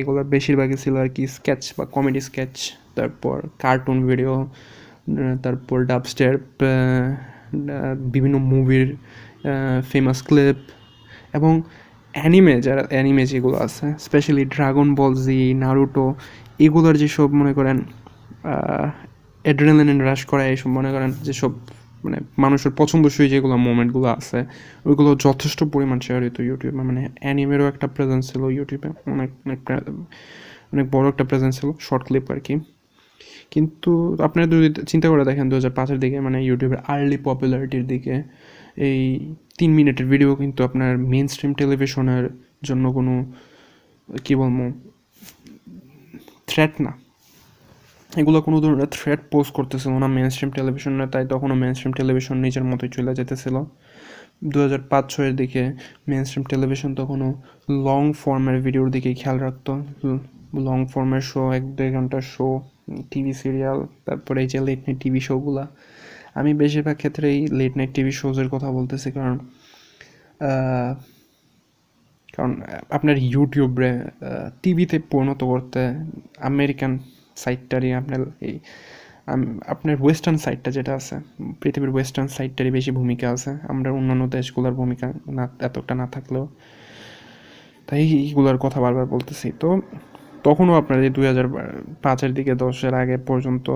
এগুলো 0.00 0.20
বেশিরভাগই 0.34 0.76
ছিল 0.82 0.94
আর 1.02 1.08
কি 1.14 1.22
স্কেচ 1.36 1.62
বা 1.76 1.84
কমেডি 1.94 2.20
স্কেচ 2.28 2.54
তারপর 2.98 3.36
কার্টুন 3.64 3.98
ভিডিও 4.08 4.34
তারপর 5.44 5.78
ডাবস্টেপ 5.92 6.40
বিভিন্ন 8.14 8.36
মুভির 8.52 8.86
ফেমাস 9.90 10.18
ক্লিপ 10.28 10.58
এবং 11.38 11.52
অ্যানিমে 12.14 12.54
যারা 12.66 12.82
অ্যানিমে 12.92 13.24
যেগুলো 13.32 13.56
আছে 13.66 13.86
specially 14.06 14.44
Dragon 14.54 14.88
Ball 14.98 15.12
Z 15.26 15.38
Naruto 15.64 16.04
এগুলোর 16.66 16.96
যেসব 17.02 17.28
মনে 17.40 17.52
করেন 17.58 17.78
অ্যাড্রেনালিন 19.44 20.00
রাশ 20.08 20.20
করা, 20.30 20.42
এইসব 20.52 20.70
মনে 20.78 20.90
করেন 20.94 21.10
যেসব 21.26 21.52
মানে 22.04 22.18
মানুষের 22.44 22.72
পছন্দসই 22.80 23.28
যেগুলো 23.34 23.54
মোমেন্টগুলো 23.66 24.08
আছে, 24.18 24.38
ওইগুলো 24.88 25.10
যথেষ্ট 25.26 25.60
পরিমাণ 25.74 25.98
শেয়ার 26.06 26.20
হতো 26.26 26.40
ইউটিউবে 26.48 26.82
মানে 26.90 27.02
অ্যানিমেরও 27.24 27.66
একটা 27.72 27.86
প্রেজেন্স 27.94 28.22
ছিল 28.30 28.42
ইউটিউবে 28.56 28.88
অনেক 29.14 29.30
অনেক 29.46 29.60
অনেক 30.72 30.86
বড় 30.94 31.06
একটা 31.12 31.24
প্রেজেন্স 31.30 31.54
ছিল 31.58 31.68
শর্ট 31.86 32.02
ক্লিপ 32.08 32.26
আর 32.34 32.40
কি। 32.46 32.54
কিন্তু 33.52 33.90
আপনারা 34.26 34.46
যদি 34.54 34.68
চিন্তা 34.90 35.06
করে 35.12 35.22
দেখেন 35.30 35.44
দু 35.50 35.54
হাজার 35.58 35.72
পাঁচের 35.78 35.98
দিকে 36.04 36.16
মানে 36.26 36.38
ইউটিউবের 36.48 36.80
আর্লি 36.92 37.18
পপুলারিটির 37.28 37.84
দিকে, 37.92 38.14
এই 38.88 39.00
তিন 39.58 39.70
মিনিটের 39.78 40.06
ভিডিও 40.12 40.30
কিন্তু 40.40 40.60
আপনার 40.68 40.90
মেন 41.12 41.26
স্ট্রিম 41.32 41.52
টেলিভিশনের 41.60 42.24
জন্য 42.68 42.84
কোনো, 42.96 43.14
কী 44.26 44.34
বলব 44.40 44.58
থ্রেট 46.50 46.72
না। 46.84 46.92
এগুলো 48.20 48.38
কোনো 48.46 48.58
ধরনের 48.64 48.90
থ্রেট 48.96 49.20
পোস্ট 49.32 49.50
করতেছিল 49.58 49.92
না 50.02 50.08
মেন 50.16 50.28
স্ট্রিম 50.34 50.50
টেলিভিশনে 50.58 51.06
তাই 51.14 51.24
তখনও 51.32 51.54
মেন 51.62 51.72
স্ট্রিম 51.76 51.92
টেলিভিশন 51.98 52.36
নিজের 52.44 52.64
মতোই 52.70 52.90
চলে 52.96 53.12
যেতেছিল। 53.18 53.56
দু 54.52 54.58
হাজার 54.64 54.82
পাঁচ, 54.90 55.04
ছয়ের 55.12 55.34
দিকে 55.40 55.62
মেন 56.08 56.22
স্ট্রিম 56.28 56.44
টেলিভিশন 56.52 56.90
তখনও 57.00 57.30
লং 57.88 58.02
ফর্মের 58.20 58.56
ভিডিওর 58.64 58.88
দিকে 58.94 59.10
খেয়াল 59.20 59.36
রাখতো। 59.44 59.72
লং 60.66 60.78
ফর্মের 60.92 61.24
শো 61.30 61.42
এক 61.58 61.64
দেড় 61.78 61.92
ঘণ্টার 61.96 62.22
শো 62.34 62.48
টিভি 63.10 63.32
সিরিয়াল 63.42 63.78
তারপরে 64.06 64.38
এই 64.44 64.48
যে 64.52 64.58
লেট 64.66 64.80
নাইট 64.86 64.98
টিভি 65.02 65.20
শোগুলা 65.28 65.64
আমি 66.38 66.50
বেশিরভাগ 66.62 66.96
ক্ষেত্রেই 67.02 67.38
লেট 67.58 67.74
নাইট 67.78 67.90
টিভি 67.96 68.12
শোজের 68.20 68.48
কথা 68.54 68.68
বলতেছি 68.78 69.08
কারণ 69.16 69.36
কারণ 72.34 72.52
আপনার 72.96 73.16
ইউটিউবে 73.32 73.90
টিভিতে 74.62 74.96
পরিণত 75.12 75.40
করতে 75.52 75.80
আমেরিকান 76.50 76.92
সাইটটারই 77.36 77.90
আপনার 78.00 78.20
এই 78.48 78.56
আপনার 79.74 79.96
ওয়েস্টার্ন 80.04 80.38
সাইডটা 80.44 80.70
যেটা 80.76 80.92
আছে, 81.00 81.16
পৃথিবীর 81.60 81.90
ওয়েস্টার্ন 81.94 82.28
সাইডটারই 82.36 82.70
বেশি 82.78 82.90
ভূমিকা 82.90 83.26
আছে। 83.34 83.50
আমরা 83.72 83.88
অন্যান্য 83.98 84.24
দেশগুলোর 84.36 84.74
ভূমিকা 84.80 85.06
না, 85.38 85.44
এতটা 85.68 85.94
না 85.94 86.06
থাকলেও। 86.14 86.44
তাই 87.88 88.02
এইগুলোর 88.24 88.58
কথা 88.64 88.78
বারবার 88.84 89.06
বলতেছি। 89.06 89.48
তো 89.62 89.68
তখনও 90.48 90.74
আপনার 90.80 90.98
এই 91.06 91.12
দুই 91.16 91.26
হাজার 91.30 91.46
পাঁচের 92.04 92.30
দিকে 92.36 92.52
দশের 92.64 92.94
আগে 93.02 93.16
পর্যন্ত 93.28 93.66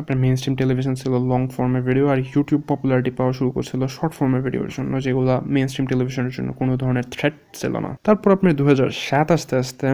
আপনার 0.00 0.16
মেন 0.22 0.34
স্ট্রিম 0.38 0.54
টেলিভিশন 0.60 0.94
ছিল 1.00 1.12
লং 1.32 1.40
ফর্মের 1.54 1.82
ভিডিও 1.88 2.06
আর 2.12 2.18
ইউটিউব 2.32 2.60
পপুলারিটি 2.70 3.12
পাওয়া 3.18 3.32
শুরু 3.38 3.50
করছিল 3.56 3.80
শর্ট 3.96 4.12
ফর্মের 4.18 4.42
ভিডিওর 4.46 4.70
জন্য, 4.76 4.92
যেগুলো 5.04 5.34
মেন 5.54 5.66
স্ট্রিম 5.70 5.86
টেলিভিশনের 5.92 6.32
জন্য 6.36 6.48
কোনো 6.60 6.72
ধরনের 6.82 7.06
থ্রেট 7.14 7.36
ছিল 7.60 7.74
না। 7.84 7.90
তারপর 8.06 8.28
আপনি 8.36 8.48
দু 8.60 8.64
হাজার 8.70 8.88
সাত 9.06 9.28
আস্তে 9.36 9.54
আস্তে 9.62 9.88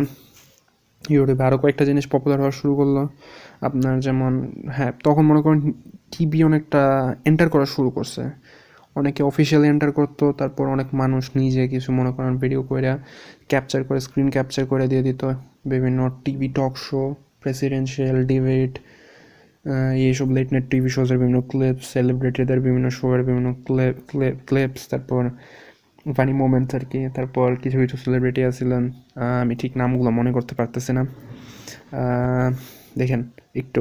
ইউটিউবে 1.04 1.42
আরও 1.48 1.56
কয়েকটা 1.62 1.84
জিনিস 1.90 2.04
পপুলার 2.14 2.38
হওয়া 2.42 2.54
শুরু 2.60 2.72
করল। 2.80 2.96
আপনার 3.68 3.94
যেমন 4.06 4.32
হ্যাঁ 4.76 4.92
তখন 5.06 5.24
মনে 5.30 5.40
করেন 5.44 5.58
টিভি 6.12 6.40
অনেকটা 6.48 6.82
এন্টার 7.30 7.48
করা 7.54 7.66
শুরু 7.74 7.90
করছে। 7.96 8.22
অনেকে 8.96 9.20
অফিসিয়ালি 9.30 9.66
এন্টার 9.72 9.90
করতো, 9.98 10.24
তারপর 10.40 10.64
অনেক 10.74 10.88
মানুষ 11.02 11.24
নিজে 11.40 11.62
কিছু 11.72 11.90
মনে 11.98 12.10
করেন 12.16 12.32
ভিডিও 12.42 12.60
করে 12.70 12.92
ক্যাপচার 13.50 13.80
করে 13.88 14.00
স্ক্রিন 14.06 14.28
ক্যাপচার 14.34 14.64
করে 14.72 14.84
দিয়ে 14.90 15.02
দিত। 15.08 15.22
বিভিন্ন 15.72 15.98
TV 16.24 16.48
talk 16.58 16.72
show 16.86 17.00
presidential 17.42 18.18
debate 18.30 18.74
এইসব 20.08 20.28
লেট 20.36 20.48
নাইট 20.54 20.66
টিভি 20.72 20.90
শোজের 20.96 21.18
বিভিন্ন 21.22 21.40
ক্লিপস 21.50 21.84
সেলিব্রিটিদের 21.94 22.58
বিভিন্ন 22.66 22.86
শোয়ের 22.98 23.22
বিভিন্ন 23.28 23.48
ক্লিপ 24.08 24.36
ক্লিপস 24.48 24.82
তারপর 24.92 25.22
ফানি 26.16 26.32
মোমেন্টস 26.42 26.72
আর 26.78 26.84
কি, 26.90 27.00
তারপর 27.16 27.48
কিছু 27.62 27.76
কিছু 27.82 27.96
সেলিব্রিটি 28.04 28.40
আসছিলেন 28.48 28.82
আমি 29.42 29.54
ঠিক 29.60 29.72
নামগুলো 29.80 30.10
মনে 30.18 30.30
করতে 30.36 30.52
পারতেছি 30.58 30.90
না। 30.96 31.02
দেখেন, 33.00 33.20
একটু 33.60 33.80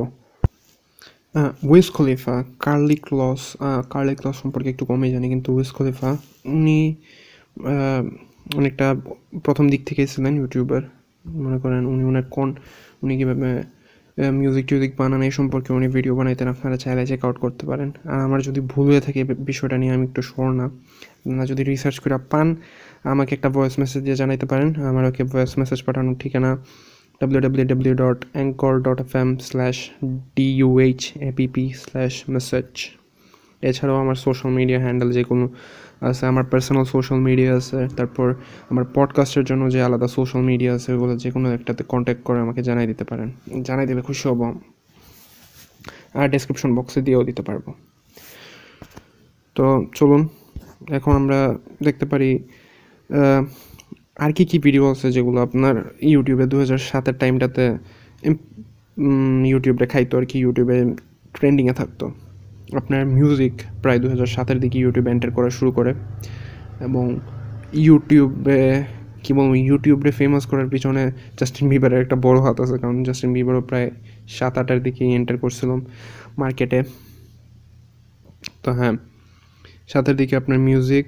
Wiz 1.71 1.87
Khalifa 1.95 2.35
Karlie 2.65 2.97
Kloss 3.07 3.41
Karlie 3.93 4.15
Kloss 4.19 4.35
সম্পর্কে 4.43 4.69
একটু 4.73 4.83
কমই 4.89 5.09
জানি, 5.15 5.27
কিন্তু 5.33 5.49
উইস 5.57 5.69
খলিফা 5.77 6.09
উনি 6.57 6.79
অনেকটা 8.59 8.87
প্রথম 9.45 9.65
দিক 9.73 9.81
থেকেই 9.89 10.07
ছিলেন 10.13 10.33
ইউটিউবার 10.41 10.81
মনে 11.43 11.57
করেন 11.63 11.81
উনি 11.93 12.03
অনেক 12.11 12.25
কোন 12.35 12.49
উনি 13.03 13.13
কীভাবে 13.19 13.49
মিউজিক 14.39 14.65
টিউজিক 14.69 14.91
বানানো, 14.99 15.23
এই 15.29 15.33
সম্পর্কে 15.39 15.69
উনি 15.77 15.87
ভিডিও 15.95 16.13
বানাইতেন, 16.19 16.47
আপনারা 16.53 16.77
চাইলে 16.83 17.03
চেক 17.09 17.21
আউট 17.25 17.37
করতে 17.43 17.63
পারেন। 17.69 17.89
আর 18.11 18.19
আমার 18.27 18.39
যদি 18.47 18.59
ভুল 18.71 18.85
হয়ে 18.91 19.01
থাকে 19.05 19.19
বিষয়টা 19.49 19.75
নিয়ে, 19.81 19.93
আমি 19.97 20.05
একটু 20.09 20.21
শোর 20.29 20.49
না। 20.59 20.65
আপনারা 21.23 21.45
যদি 21.51 21.61
রিসার্চ 21.71 21.97
করে 22.03 22.15
পান, 22.31 22.47
আমাকে 23.11 23.31
একটা 23.37 23.49
ভয়েস 23.55 23.75
মেসেজ 23.81 24.01
দিয়ে 24.05 24.17
জানাইতে 24.21 24.45
পারেন, 24.51 24.69
আমার 24.91 25.03
ওকে 25.09 25.23
ভয়েস 25.33 25.51
মেসেজ 25.59 25.79
পাঠানোর 25.85 26.15
ঠিকানা 26.23 26.51
স্ল্যাশ 29.39 29.91
ডিইউএইচ 30.35 31.17
এপিপি 31.17 31.69
স্ল্যাশ 31.69 32.29
মেসেজ 32.29 32.65
এছাড়াও 33.61 33.97
আমার 33.97 34.15
সোশ্যাল 34.15 34.53
মিডিয়া 34.53 34.79
হ্যান্ডেল 34.79 35.11
যে 35.11 35.23
কোনো 35.23 35.49
আছে, 36.01 36.25
আমার 36.25 36.43
পার্সোনাল 36.43 36.83
সোশ্যাল 36.83 37.19
মিডিয়া 37.19 37.55
আছে, 37.55 37.87
তারপর 37.97 38.35
আমার 38.69 38.85
পডকাস্টের 38.93 39.43
জন্য 39.43 39.69
যে 39.69 39.83
আলাদা 39.83 40.07
সোশ্যাল 40.07 40.43
মিডিয়া 40.43 40.73
আছে, 40.73 40.93
ওগুলো 40.93 41.17
যে 41.17 41.31
কোনো 41.31 41.51
একটাতে 41.51 41.83
কন্ট্যাক্ট 41.83 42.23
করে 42.23 42.39
আমাকে 42.39 42.61
জানাই 42.63 42.87
দিতে 42.87 43.03
পারেন। 43.03 43.31
জানাই 43.63 43.87
দেবে 43.87 44.01
খুশি 44.01 44.29
হব। 44.29 44.59
আর 46.13 46.29
ডেসক্রিপশন 46.29 46.75
বক্সে 46.75 47.01
দিয়েও 47.01 47.23
দিতে 47.23 47.41
পারব। 47.41 47.73
তো 49.55 49.85
চলুন, 49.95 50.27
এখন 50.89 51.11
আমরা 51.11 51.55
দেখতে 51.83 52.05
পারি 52.05 52.39
আর 54.23 54.31
কি 54.37 54.43
কী 54.49 54.57
ভিডিও 54.65 54.83
আছে 54.93 55.07
যেগুলো 55.15 55.39
আপনার 55.47 55.75
ইউটিউবে 56.13 56.45
দু 56.51 56.55
হাজার 56.61 56.79
সাতের 56.89 57.15
টাইমটাতে 57.21 57.65
ইউটিউবে 59.51 59.85
খাইতো 59.93 60.13
আর 60.19 60.25
কি 60.29 60.37
ইউটিউবে 60.45 60.75
ট্রেন্ডিংয়ে 61.35 61.75
থাকতো। 61.79 62.05
আপনার 62.79 63.01
মিউজিক 63.17 63.55
প্রায় 63.83 63.99
দু 64.03 64.07
হাজার 64.13 64.29
সাতের 64.35 64.57
দিকে 64.63 64.77
ইউটিউবে 64.83 65.09
এন্টার 65.15 65.31
করা 65.37 65.49
শুরু 65.57 65.71
করে 65.77 65.91
এবং 66.87 67.05
ইউটিউবে 67.85 68.59
কী 69.23 69.31
বলব 69.37 69.51
ইউটিউবে 69.67 70.09
ফেমাস 70.19 70.43
করার 70.51 70.67
পিছনে 70.73 71.03
জাস্টিন 71.39 71.65
বিবারের 71.73 71.99
একটা 72.03 72.17
বড় 72.25 72.39
হাত 72.45 72.57
আছে, 72.63 72.75
কারণ 72.81 72.97
জাস্টিন 73.07 73.31
বিবারও 73.37 73.61
প্রায় 73.69 73.87
সাত 74.37 74.53
আটের 74.61 74.79
দিকে 74.85 75.03
এন্টার 75.17 75.37
করছিলাম 75.43 75.79
মার্কেটে 76.41 76.79
তো 78.63 78.69
হ্যাঁ 78.77 78.93
সাতের 79.91 80.15
দিকে 80.19 80.33
আপনার 80.41 80.59
মিউজিক 80.67 81.07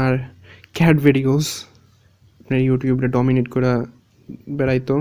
আর 0.00 0.12
ক্যাট 0.76 0.96
ভিডিওস 1.06 1.46
আপনার 2.52 2.66
ইউটিউবে 2.68 3.06
ডমিনেট 3.16 3.46
করে 3.54 3.70
বেড়াইতো। 4.58 4.94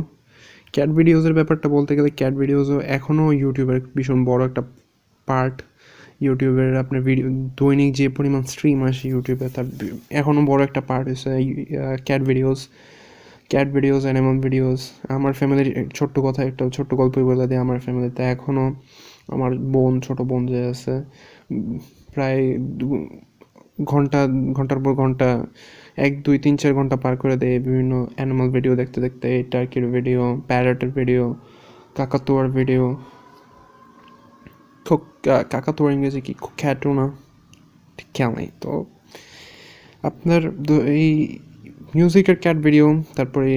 ক্যাট 0.76 0.90
ভিডিওসের 0.98 1.34
ব্যাপারটা 1.38 1.68
বলতে 1.76 1.92
গেলে 1.98 2.10
ক্যাট 2.20 2.34
ভিডিওসও 2.42 2.78
এখনও 2.98 3.26
ইউটিউবের 3.42 3.80
ভীষণ 3.96 4.20
বড় 4.30 4.42
একটা 4.50 4.62
পার্ট 5.28 5.56
ইউটিউবের 6.26 6.70
আপনার 6.84 7.02
ভিডিও 7.08 7.28
দৈনিক 7.60 7.90
যে 8.00 8.06
পরিমাণ 8.18 8.42
স্ট্রিম 8.54 8.78
আসে 8.90 9.04
ইউটিউবে 9.14 9.48
তার 9.56 9.66
এখনও 10.20 10.42
বড় 10.52 10.62
একটা 10.68 10.82
পার্ট 10.90 11.06
হয়েছে 11.10 11.30
cat 12.08 12.22
videos 12.30 12.60
cat 13.52 13.68
videos 13.76 14.02
animal 14.08 14.36
videos 14.46 14.82
আমার 15.16 15.34
ফ্যামিলির 15.40 15.70
ছোট্ট 15.98 16.16
কথা, 16.26 16.42
একটা 16.50 16.64
ছোট্ট 16.78 16.92
গল্পই 17.02 17.26
বলে 17.30 17.46
দেয় 17.50 17.60
আমার 17.66 17.78
ফ্যামিলিতে 17.86 18.22
এখনও 18.36 18.66
আমার 19.34 19.52
বোন, 19.74 19.94
ছোট 20.06 20.20
বোন 20.30 20.42
যে 20.52 20.60
আছে 20.74 20.94
প্রায় 22.14 22.42
ঘণ্টা, 23.92 24.20
ঘণ্টার 24.58 24.80
পর 24.84 24.92
ঘণ্টা 25.02 25.30
এক, 25.98 26.14
দুই, 26.26 26.38
তিন, 26.44 26.54
চার 26.62 26.72
ঘণ্টা 26.78 26.96
পার 27.04 27.14
করে 27.22 27.36
দেয় 27.42 27.58
বিভিন্ন 27.68 27.94
অ্যানিমাল 28.18 28.48
ভিডিও 28.56 28.74
দেখতে 28.82 28.98
দেখতে। 29.06 29.28
টার্কির 29.52 29.86
ভিডিও 29.96 30.22
প্যারেটের 30.50 30.92
ভিডিও 30.98 31.24
কাকাতুয়ার 31.98 32.48
ভিডিও 32.58 32.84
কাকাতুয়ার 35.54 35.92
ইংরেজি 35.96 36.22
কি? 36.26 36.34
খুব 36.44 36.54
খ্যাটো 36.62 36.90
না? 37.00 37.06
ঠিক 37.98 38.10
খেয়াল 38.16 38.32
নেই 38.40 38.50
তো। 38.64 38.72
আপনার 40.10 40.42
এই 40.98 41.10
মিউজিকের 41.96 42.38
ক্যাট 42.44 42.58
ভিডিও 42.66 42.88
তারপরে 43.18 43.52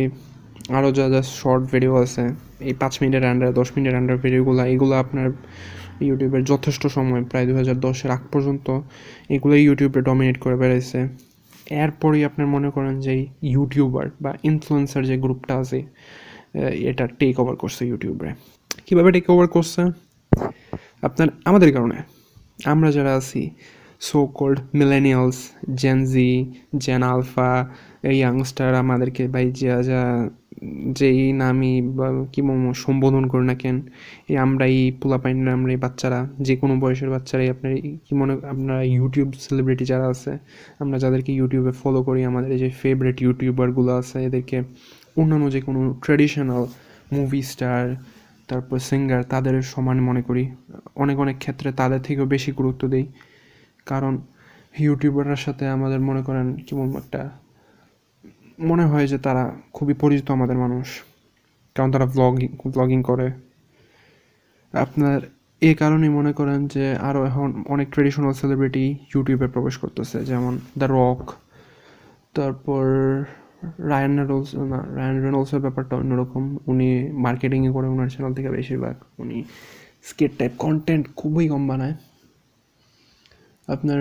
আরও 0.78 0.90
যা 0.98 1.06
যা 1.14 1.22
শর্ট 1.40 1.62
ভিডিও 1.74 1.92
আছে, 2.04 2.24
এই 2.68 2.74
পাঁচ 2.80 2.94
মিনিটের 3.00 3.24
আন্ডার 3.32 3.50
দশ 3.60 3.68
মিনিটের 3.74 3.96
আন্ডার 4.00 4.16
ভিডিওগুলো 4.24 4.62
এগুলো 4.74 4.94
আপনার 5.04 5.28
ইউটিউবের 6.06 6.42
যথেষ্ট 6.50 6.82
সময়, 6.96 7.22
প্রায় 7.30 7.44
দু 7.48 7.52
হাজার 7.60 7.76
দশের 7.86 8.10
আগ 8.16 8.22
পর্যন্ত 8.32 8.66
এগুলো 9.34 9.54
ইউটিউবে 9.64 10.00
ডমিনেট 10.08 10.36
করে 10.44 10.56
বেড়াইছে। 10.62 11.00
এরপরেই 11.70 12.24
আপনার 12.24 12.46
মনে 12.46 12.70
করেন 12.70 13.00
যে 13.00 13.26
ইউটিউবার 13.42 14.10
বা 14.22 14.34
ইনফ্লুয়েন্সার 14.42 15.04
যে 15.04 15.18
গ্রুপটা 15.18 15.58
আছে 15.58 15.82
এটা 16.60 17.06
টেক 17.06 17.40
ওভার 17.40 17.56
করছে 17.56 17.86
ইউটিউবে 17.86 18.34
কীভাবে 18.86 19.12
টেক 19.12 19.30
ওভার 19.30 19.48
করছে? 19.48 19.82
আপনার, 21.02 21.28
আমাদের 21.44 21.72
কারণে। 21.72 21.94
আমরা 22.64 22.92
যারা 22.92 23.14
আছি 23.14 23.50
so 24.00 24.26
called 24.26 24.60
millennials 24.74 25.50
Gen Z 25.74 26.52
gen 26.76 27.02
alpha 27.02 27.68
এই 28.02 28.16
ইয়াংস্টার 28.16 28.74
আমাদেরকে 28.74 29.28
বাই 29.28 29.52
যা 29.52 29.82
যা 29.82 30.28
যেই 30.98 31.20
নামই 31.42 31.72
বা 31.98 32.06
কী 32.32 32.40
সম্বোধন 32.84 33.24
করি 33.32 33.44
না 33.50 33.54
কেন, 33.62 33.76
এই 34.30 34.36
আমরা 34.44 34.64
এই 34.74 34.80
পোলাপাইনরা 35.00 35.50
আমরা 35.58 35.70
এই 35.76 35.80
বাচ্চারা 35.84 36.20
যে 36.46 36.54
কোনো 36.60 36.74
বয়সের 36.82 37.10
বাচ্চারাই 37.14 37.48
আপনার 37.54 37.72
কি 38.06 38.12
মনে 38.20 38.34
আপনারা 38.52 38.82
ইউটিউব 38.96 39.28
সেলিব্রিটি 39.44 39.84
যারা 39.92 40.06
আছে, 40.14 40.32
আমরা 40.82 40.96
যাদেরকে 41.04 41.30
ইউটিউবে 41.38 41.72
ফলো 41.82 42.00
করি, 42.08 42.20
আমাদের 42.30 42.50
যে 42.62 42.68
ফেভারিট 42.80 43.16
ইউটিউবারগুলো 43.24 43.92
আছে, 44.00 44.16
এদেরকে 44.28 44.56
অন্যান্য 45.20 45.46
যে 45.54 45.60
কোনো 45.66 45.80
ট্র্যাডিশনাল 46.04 46.64
মুভি 47.16 47.40
স্টার 47.50 47.82
তারপর 48.48 48.76
সিঙ্গার 48.88 49.22
তাদের 49.32 49.54
সমান 49.72 49.98
মনে 50.08 50.22
করি। 50.28 50.44
অনেক 51.02 51.16
অনেক 51.24 51.36
ক্ষেত্রে 51.42 51.68
তাদের 51.80 52.00
থেকেও 52.06 52.26
বেশি 52.34 52.50
গুরুত্ব 52.58 52.82
দিই। 52.92 53.06
কারণ 53.90 54.12
ইউটিউবারদের 54.84 55.40
সাথে 55.46 55.64
আমাদের 55.76 56.00
মনে 56.08 56.22
করেন 56.28 56.46
কেমন 56.66 56.88
একটা 57.02 57.20
মনে 58.58 58.84
হয় 58.90 59.06
যে 59.12 59.18
তারা 59.26 59.44
খুবই 59.72 59.94
পরিচিত 60.02 60.26
আমাদের 60.30 60.58
মানুষ। 60.64 60.86
কারণ 61.76 61.88
তারা 61.94 62.06
ভ্লগিং 62.14 62.50
ভ্লগিং 62.74 63.00
করে। 63.10 63.26
আপনার 64.74 65.18
এই 65.62 65.74
কারণেই 65.82 66.12
মনে 66.18 66.32
করেন 66.32 66.60
যে 66.74 66.84
আরও 67.08 67.20
এখন 67.30 67.48
অনেক 67.74 67.86
ট্রেডিশনাল 67.94 68.32
সেলিব্রিটি 68.32 68.84
ইউটিউবে 69.12 69.46
প্রবেশ 69.54 69.74
করতেছে, 69.82 70.18
যেমন 70.24 70.52
দ্য 70.80 70.88
রক 70.98 71.20
তারপর 72.36 72.84
রায়ান 73.90 74.12
রেনল্স 74.18 74.48
না 74.72 74.78
রায়ান 74.96 75.16
রেনল্সের 75.24 75.60
ব্যাপারটা 75.60 75.94
অন্যরকম। 75.96 76.42
উনি 76.66 76.88
মার্কেটিংয়ে 77.26 77.70
করে 77.76 77.86
ওনার 77.94 78.08
চ্যানেল 78.14 78.32
থেকে 78.38 78.50
বেশিরভাগ 78.50 78.96
উনি 79.22 79.38
স্কেট 80.10 80.32
টাইপ 80.38 80.52
কন্টেন্ট 80.64 81.04
খুবই 81.16 81.46
কম 81.52 81.62
বানায়। 81.70 81.94
আপনার 83.68 84.00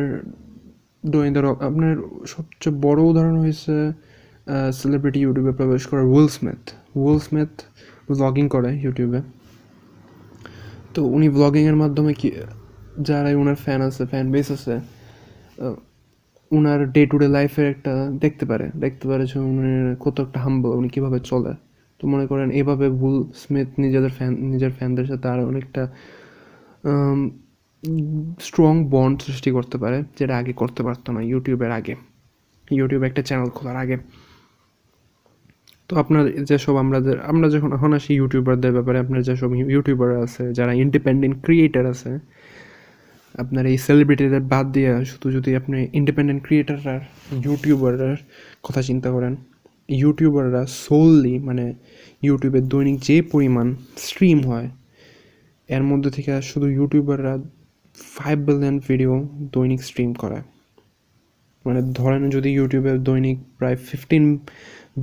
ডোয়েন 1.11 1.31
দ্য 1.35 1.41
রক 1.47 1.57
আপনার 1.69 1.93
সবচেয়ে 2.33 2.75
বড় 2.85 2.99
উদাহরণ 3.11 3.35
হয়েছে 3.43 3.75
সেলিব্রিটি 4.79 5.19
ইউটিউবে 5.25 5.53
প্রবেশ 5.59 5.81
করে 5.91 6.03
Will 6.13 6.29
Smith 6.37 6.63
Will 7.01 7.19
Smith 7.27 7.51
blogging 8.09 8.45
করে 8.55 8.69
ইউটিউবে 8.83 9.19
তো 10.93 10.99
উনি 11.15 11.27
ব্লগিংয়ের 11.37 11.77
মাধ্যমে 11.83 12.13
কি, 12.19 12.29
যারাই 13.07 13.35
ওনার 13.41 13.57
ফ্যান 13.63 13.79
আছে 13.87 14.03
ফ্যান 14.11 14.25
বেস 14.33 14.47
আছে 14.57 14.75
ওনার 16.51 16.79
ডে 16.95 17.01
টু 17.11 17.15
ডে 17.21 17.27
লাইফের 17.37 17.67
একটা 17.73 17.93
দেখতে 18.23 18.43
পারে। 18.51 18.65
দেখতে 18.83 19.05
পারে 19.09 19.23
যে 19.31 19.37
উনি 19.51 19.71
কত 20.03 20.17
একটা 20.25 20.39
হাম্বল 20.45 20.71
উনি 20.79 20.89
কীভাবে 20.95 21.19
চলে। 21.29 21.53
তো 21.99 22.03
মনে 22.13 22.25
করেন 22.31 22.47
এভাবে 22.59 22.87
বুল 23.01 23.17
স্মিথ 23.41 23.69
নিজেদের 23.83 24.11
ফ্যান 24.17 24.31
নিজের 24.51 24.71
ফ্যানদের 24.77 25.05
সাথে 25.11 25.25
আরও 25.33 25.43
অনেকটা 25.51 25.83
স্ট্রং 28.47 28.73
বন্ড 28.93 29.15
সৃষ্টি 29.27 29.49
করতে 29.57 29.77
পারে, 29.83 29.97
যেটা 30.17 30.33
আগে 30.41 30.53
করতে 30.61 30.81
পারতো 30.87 31.09
না 31.15 31.19
ইউটিউবের 31.31 31.71
আগে। 31.79 31.93
ইউটিউবে 32.77 33.05
একটা 33.09 33.21
চ্যানেল 33.27 33.49
খোলার 33.57 33.77
আগে। 33.83 33.97
তো 35.93 35.99
আপনার 36.05 36.25
যেসব 36.49 36.75
আমরা 36.83 36.97
আমরা 37.31 37.47
যখন, 37.55 37.69
এখন 37.77 37.91
আসি 37.97 38.11
ইউটিউবারদের 38.19 38.73
ব্যাপারে, 38.77 38.97
আপনার 39.03 39.21
যেসব 39.27 39.49
ইউটিউবার 39.75 40.09
আছে, 40.25 40.43
যারা 40.57 40.71
ইন্ডিপেন্ডেন্ট 40.83 41.35
ক্রিয়েটার 41.45 41.85
আছে, 41.93 42.11
আপনার 43.43 43.63
এই 43.71 43.77
সেলিব্রিটিদের 43.85 44.43
বাদ 44.53 44.65
দিয়ে 44.75 44.91
শুধু 45.11 45.27
যদি 45.35 45.49
আপনি 45.59 45.77
ইন্ডিপেন্ডেন্ট 45.99 46.41
ক্রিয়েটাররা 46.45 46.95
ইউটিউবাররার 47.45 48.17
কথা 48.65 48.81
চিন্তা 48.89 49.09
করেন 49.15 49.33
ইউটিউবাররা 50.01 50.61
সোললি 50.83 51.35
মানে 51.47 51.65
ইউটিউবের 52.27 52.63
দৈনিক 52.73 52.97
যে 53.07 53.17
পরিমাণ 53.33 53.67
স্ট্রিম 54.07 54.37
হয়, 54.49 54.67
এর 55.69 55.83
মধ্যে 55.89 56.09
থেকে 56.15 56.31
শুধু 56.51 56.67
ইউটিউবাররা 56.77 57.33
ফাইভ 58.15 58.37
বিলিয়ন 58.47 58.75
ভিডিও 58.87 59.13
দৈনিক 59.55 59.81
স্ট্রিম 59.89 60.11
করে 60.21 60.39
মানে 61.65 61.79
ধরেন 61.99 62.23
যদি 62.35 62.49
ইউটিউবে 62.57 62.91
দৈনিক 63.07 63.37
প্রায় 63.59 63.77
ফিফটিন 63.87 64.25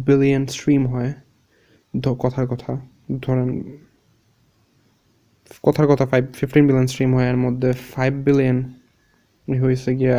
বিলিয়ন 0.08 0.42
স্ট্রিম 0.54 0.82
হয় 0.92 1.10
কথার 2.22 2.46
কথা, 2.52 2.72
ধরেন 3.26 3.48
কথার 5.66 5.86
কথা 5.90 6.04
ফাইভ 6.12 6.24
ফিফটিন 6.38 6.64
বিলিয়ন 6.68 6.88
স্ট্রিম 6.92 7.10
হয়, 7.16 7.26
এর 7.32 7.38
মধ্যে 7.44 7.70
ফাইভ 7.92 8.12
বিলিয়ন 8.26 8.58
হয়েছে 9.48 9.90
গিয়া 10.00 10.18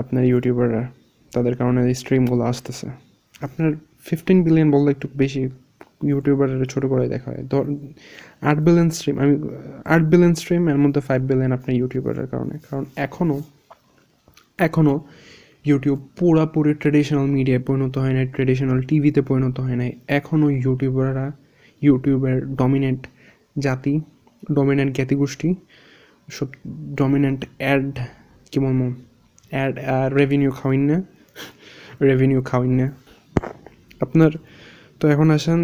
আপনার 0.00 0.22
ইউটিউবাররা 0.32 0.82
তাদের 1.32 1.54
কারণে 1.58 1.80
এই 1.90 1.94
স্ট্রিমগুলো 2.00 2.42
আসতেছে। 2.52 2.86
আপনার 3.46 3.70
ফিফটিন 4.08 4.38
বিলিয়ন 4.46 4.68
বললে 4.74 4.88
একটু 4.94 5.06
বেশি 5.22 5.42
ইউটিউবারের 6.10 6.60
ছোটো 6.72 6.86
করে 6.92 7.04
দেখা 7.14 7.28
হয়। 7.32 7.42
ধর 7.52 7.64
আট 8.50 8.58
বিলিয়ন 8.66 8.88
স্ট্রিম 8.96 9.14
আমি 9.22 9.34
আট 9.94 10.02
বিলিয়ন 10.10 10.34
স্ট্রিম 10.40 10.62
এর 10.72 10.78
মধ্যে 10.84 11.00
ফাইভ 11.08 11.20
বিলিয়ন 11.30 11.52
আপনার 11.58 11.72
ইউটিউবারের 11.80 12.26
কারণে। 12.32 12.54
কারণ 12.66 12.84
এখনও 13.06 13.38
এখনও 14.66 14.96
ইউটিউব 15.68 15.98
পুরোপুরি 16.18 16.72
ট্রেডিশনাল 16.82 17.26
মিডিয়ায় 17.36 17.62
পরিণত 17.68 17.94
হয় 18.02 18.14
নাই 18.16 18.26
ট্রেডিশনাল 18.34 18.78
টিভিতে 18.88 19.20
পরিণত 19.28 19.56
হয় 19.66 19.76
নাই। 19.80 19.90
এখনও 20.18 20.48
ইউটিউবাররা 20.64 21.26
ইউটিউবের 21.86 22.38
ডমিনেন্ট 22.60 23.02
জাতি 23.64 23.94
ডমিনেন্ট 24.56 24.90
জ্ঞাতিগোষ্ঠী, 24.96 25.48
সব 26.36 26.48
ডমিনেন্ট 27.00 27.40
অ্যাড 27.62 27.86
কী 28.50 28.58
বলব 28.64 28.80
অ্যাড 29.52 29.74
রেভিনিউ 30.18 30.50
খাওয়াইন 30.58 30.82
না 30.90 30.96
রেভিনিউ 32.08 32.40
খাওয়াইন 32.50 32.72
না। 32.80 32.86
আপনার, 34.04 34.32
তো 35.00 35.04
এখন 35.14 35.28
আসেন, 35.36 35.60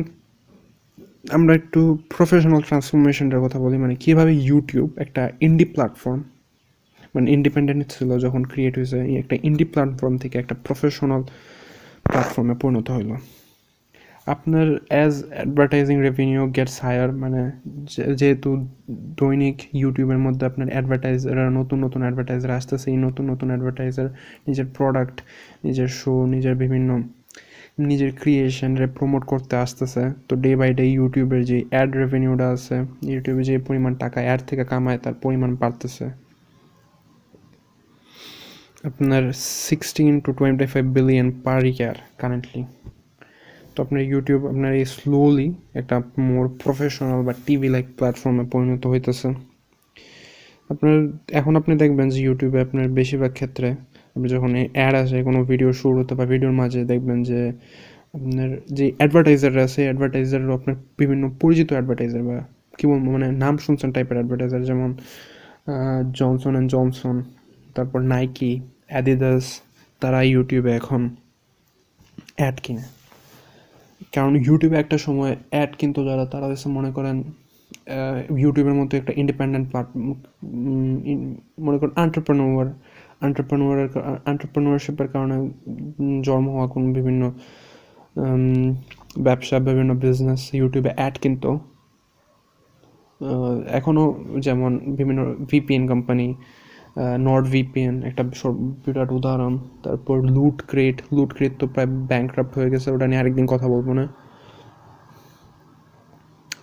আমরা 1.36 1.52
একটু 1.60 1.80
প্রফেশনাল 2.14 2.60
ট্রান্সফরমেশনটার 2.68 3.40
কথা 3.44 3.58
বলি 3.64 3.76
মানে 3.84 3.94
কীভাবে 4.02 4.32
ইউটিউব 4.48 4.88
একটা 5.04 5.22
ইন্ডি 5.46 5.66
প্ল্যাটফর্ম 5.74 6.20
মানে 7.14 7.27
ইন্ডিপেন্ডেন্ট 7.37 7.83
ছিল 7.94 8.11
যখন 8.24 8.42
ক্রিয়েট 8.53 8.74
হয়েছে 8.79 8.98
একটা 9.22 9.35
ইন্ডি 9.48 9.66
প্ল্যাটফর্ম 9.72 10.14
থেকে 10.22 10.37
একটা 10.42 10.55
প্রফেশনাল 10.66 11.22
প্ল্যাটফর্মে 12.11 12.55
পরিণত 12.62 12.88
হইল। 12.96 13.12
আপনার 14.35 14.66
as 14.92 15.14
advertising 15.37 15.96
revenue 16.09 16.42
gets 16.57 16.77
higher 16.85 17.11
মানে 17.22 17.40
যেহেতু 18.20 18.50
দৈনিক 19.20 19.57
ইউটিউবের 19.81 20.20
মধ্যে 20.27 20.44
আপনার 20.50 20.68
অ্যাডভার্টাইজার 20.74 21.37
নতুন 21.59 21.79
নতুন 21.85 22.00
অ্যাডভার্টাইজার 22.05 22.50
আসতেছে, 22.59 22.87
এই 22.92 22.98
নতুন 23.07 23.24
নতুন 23.33 23.48
অ্যাডভার্টাইজার 23.53 24.09
নিজের 24.48 24.66
প্রোডাক্ট 24.77 25.16
নিজের 25.66 25.88
শো 26.00 26.14
নিজের 26.35 26.55
বিভিন্ন, 26.62 26.90
নিজের 27.90 28.11
ক্রিয়েশনরে 28.20 28.87
প্রমোট 28.96 29.22
করতে 29.33 29.55
আসতেছে। 29.64 30.03
তো 30.29 30.33
ডে 30.44 30.50
বাই 30.61 30.70
ডে 30.79 30.85
ইউটিউবের 30.96 31.42
যে 31.50 31.59
অ্যাড 31.72 31.90
রেভিনিউটা 32.03 32.46
আছে 32.57 32.77
ইউটিউবে 33.12 33.42
যে 33.48 33.55
পরিমাণ 33.68 33.92
টাকা 34.03 34.18
অ্যাড 34.27 34.40
থেকে 34.48 34.64
কামায়, 34.72 34.98
তার 35.05 35.14
পরিমাণ 35.24 35.50
বাড়তেছে। 35.62 36.05
আপনার 38.84 39.22
sixteen 39.66 40.14
to 40.24 40.30
twenty 40.38 40.66
five 40.72 40.84
billion 40.96 41.28
per 41.44 41.60
year 41.72 41.96
currently 42.20 42.62
তো 43.72 43.78
আপনার 43.84 44.02
ইউটিউব 44.10 44.40
আপনার 44.52 44.72
এই 44.80 44.86
স্লোলি 44.94 45.48
একটা 45.80 45.96
মোর 46.28 46.44
প্রফেশনাল 46.62 47.20
বা 47.26 47.32
টিভি 47.46 47.68
লাইক 47.74 47.86
প্ল্যাটফর্মে 47.98 48.44
পরিণত 48.52 48.82
হইতেছে। 48.92 49.28
আপনার, 50.70 50.96
এখন 51.40 51.52
আপনি 51.60 51.72
দেখবেন 51.82 52.06
যে 52.14 52.18
ইউটিউবে 52.26 52.58
আপনার 52.66 52.86
বেশিরভাগ 52.98 53.32
ক্ষেত্রে 53.38 53.68
আপনি 54.16 54.28
যখন 54.34 54.50
অ্যাড 54.76 54.94
আসে, 55.02 55.18
কোনো 55.28 55.40
ভিডিও 55.50 55.70
শুরু 55.80 55.94
হতে 56.00 56.12
বা 56.18 56.24
ভিডিওর 56.32 56.54
মাঝে 56.60 56.80
দেখবেন 56.92 57.18
যে 57.30 57.40
আপনার 58.16 58.48
যে 58.78 58.84
অ্যাডভার্টাইজাররা 58.98 59.62
আছে 59.68 59.80
অ্যাডভার্টাইজারও 59.88 60.52
আপনার 60.58 60.74
বিভিন্ন 61.00 61.24
পরিচিত 61.42 61.68
অ্যাডভার্টাইজার 61.76 62.22
বা 62.28 62.36
কী 62.78 62.84
বলব 62.90 63.04
মানে 63.14 63.26
নাম 63.44 63.54
শুনছেন 63.64 63.88
টাইপের 63.94 64.16
অ্যাডভার্টাইজার 64.18 64.62
যেমন 64.70 64.90
জনসন 66.20 66.52
অ্যান্ড 66.52 66.68
জনসন 66.76 67.16
তারপর 67.76 68.00
নাইকি 68.12 68.52
অ্যাডিদাস 68.94 69.44
তারা 70.02 70.18
ইউটিউবে 70.33 70.70
এখন 70.80 71.02
অ্যাড 72.40 72.57
কিনে। 72.64 72.85
কারণ 74.14 74.33
ইউটিউবে 74.46 74.76
একটা 74.83 74.96
সময় 75.07 75.33
অ্যাড 75.52 75.70
কিন্তু 75.80 76.00
যারা, 76.09 76.24
তারা 76.33 76.46
হচ্ছে 76.50 76.68
মনে 76.78 76.90
করেন 76.96 77.16
ইউটিউবের 78.42 78.76
মতো 78.80 78.92
একটা 79.00 79.12
ইন্ডিপেন্ডেন্ট 79.22 79.66
প্ল্যাটফর্ম 79.70 80.07
মনে 81.66 81.76
করেন 81.80 81.92
আন্টারপ্রেনোয়ার 82.04 82.68
আন্টারপ্রেনোয়ারের 83.26 83.88
আন্টারপ্রেনোয়ারশিপের 84.30 85.09
কারণে 85.14 85.37
জন্ম 86.26 86.46
হওয়া 86.54 86.66
কোনো 86.74 86.87
বিভিন্ন 86.96 87.22
ব্যবসা, 89.26 89.57
বিভিন্ন 89.68 89.90
বিজনেস 90.04 90.42
ইউটিউবে 90.59 90.90
অ্যাড 90.98 91.14
কিন্তু 91.24 91.50
এখনও 93.78 94.04
যেমন 94.46 94.72
বিভিন্ন 94.98 95.20
ভিপিএন 95.50 95.83
কোম্পানি 95.92 96.26
নর্ড 97.28 97.44
ভিপিএন 97.54 97.94
একটা 98.09 98.22
বিরাট 98.85 99.11
উদাহরণ। 99.18 99.54
তারপর 99.85 100.16
লুট 100.37 100.59
ক্রেট 100.70 100.96
লুট 101.16 101.30
ক্রেট 101.37 101.54
তো 101.61 101.64
প্রায় 101.74 101.88
ব্যাংক্রাফ্ট 102.11 102.52
হয়ে 102.59 102.70
গেছে, 102.72 102.88
ওটা 102.94 103.07
নিয়ে 103.11 103.20
আরেকদিন 103.22 103.46
কথা 103.52 103.66
বলব 103.74 103.88
না। 103.98 104.04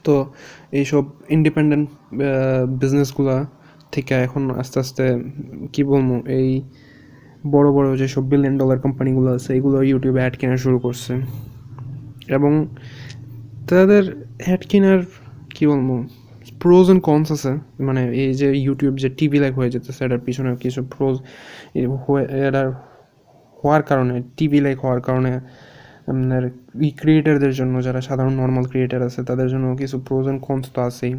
তো 0.06 0.15
এইসব 0.80 1.04
ইন্ডিপেন্ডেন্ট 1.36 1.88
বিজনেসগুলা 2.82 3.36
থেকে 3.94 4.13
এখন 4.26 4.44
আস্তে 4.62 4.78
আস্তে, 4.84 5.06
কী 5.74 5.82
বলব, 5.89 6.10
এই 6.39 6.50
বড় 7.54 7.67
বড় 7.76 7.88
যেসব 8.02 8.24
বিলিয়ন 8.32 8.56
ডলার 8.62 8.80
কোম্পানিগুলো 8.86 9.30
আছে, 9.38 9.50
এগুলো 9.58 9.78
ইউটিউবে 9.89 10.20
অ্যাড 10.24 10.36
কেনা 10.39 10.58
শুরু 10.65 10.78
করছে। 10.86 11.13
এবং 12.38 12.52
তাদের 13.70 14.04
অ্যাড 14.46 14.63
কেনার, 14.70 15.02
কী 15.56 15.63
বলব 15.72 15.89
প্রোজ 16.62 16.86
অ্যান্ড 16.88 17.04
কনস 17.10 17.27
আছে। 17.36 17.51
মানে 17.88 18.01
এই 18.23 18.32
যে 18.41 18.47
ইউটিউব 18.65 18.93
যে 19.04 19.10
টিভি 19.19 19.38
লাইক 19.43 19.54
হয়ে 19.60 19.69
যেতেছে, 19.75 20.01
এটার 20.08 20.21
পিছনে 20.27 20.49
কিছু 20.63 20.82
প্রোজ 20.93 21.15
এটার 22.47 22.67
হওয়ার 23.62 23.82
কারণে 23.89 24.15
টিভি 24.38 24.60
লাইক 24.65 24.77
হওয়ার 24.84 25.01
কারণে, 25.08 25.32
আপনার 26.12 26.43
ই 26.88 26.89
ক্রিয়েটারদের 26.99 27.54
জন্য, 27.60 27.75
যারা 27.88 27.99
সাধারণ 28.08 28.34
নর্মাল 28.41 28.65
ক্রিয়েটার 28.71 29.01
আছে, 29.10 29.21
তাদের 29.30 29.47
জন্য 29.54 29.65
কিছু 29.82 29.95
প্রোজ 30.08 30.25
অ্যান্ড 30.27 30.41
কনস 30.47 30.65
তো 30.75 30.80
আছেই। 30.89 31.13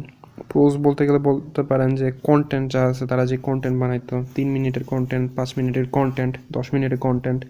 প্রোজ 0.51 0.73
বলতে 0.85 1.01
গেলে 1.07 1.19
বলতে 1.29 1.61
পারেন 1.69 1.89
যে 2.01 2.07
কন্টেন্ট 2.27 2.65
যা 2.73 2.81
আছে, 2.91 3.03
তারা 3.11 3.23
যে 3.31 3.37
কন্টেন্ট 3.47 3.75
বানাইতো, 3.81 4.15
তিন 4.35 4.47
মিনিটের 4.55 4.85
কন্টেন্ট 4.91 5.25
পাঁচ 5.37 5.49
মিনিটের 5.57 5.85
কন্টেন্ট 5.97 6.33
দশ 6.55 6.67
মিনিটের 6.73 6.99
কন্টেন্ট 7.07 7.41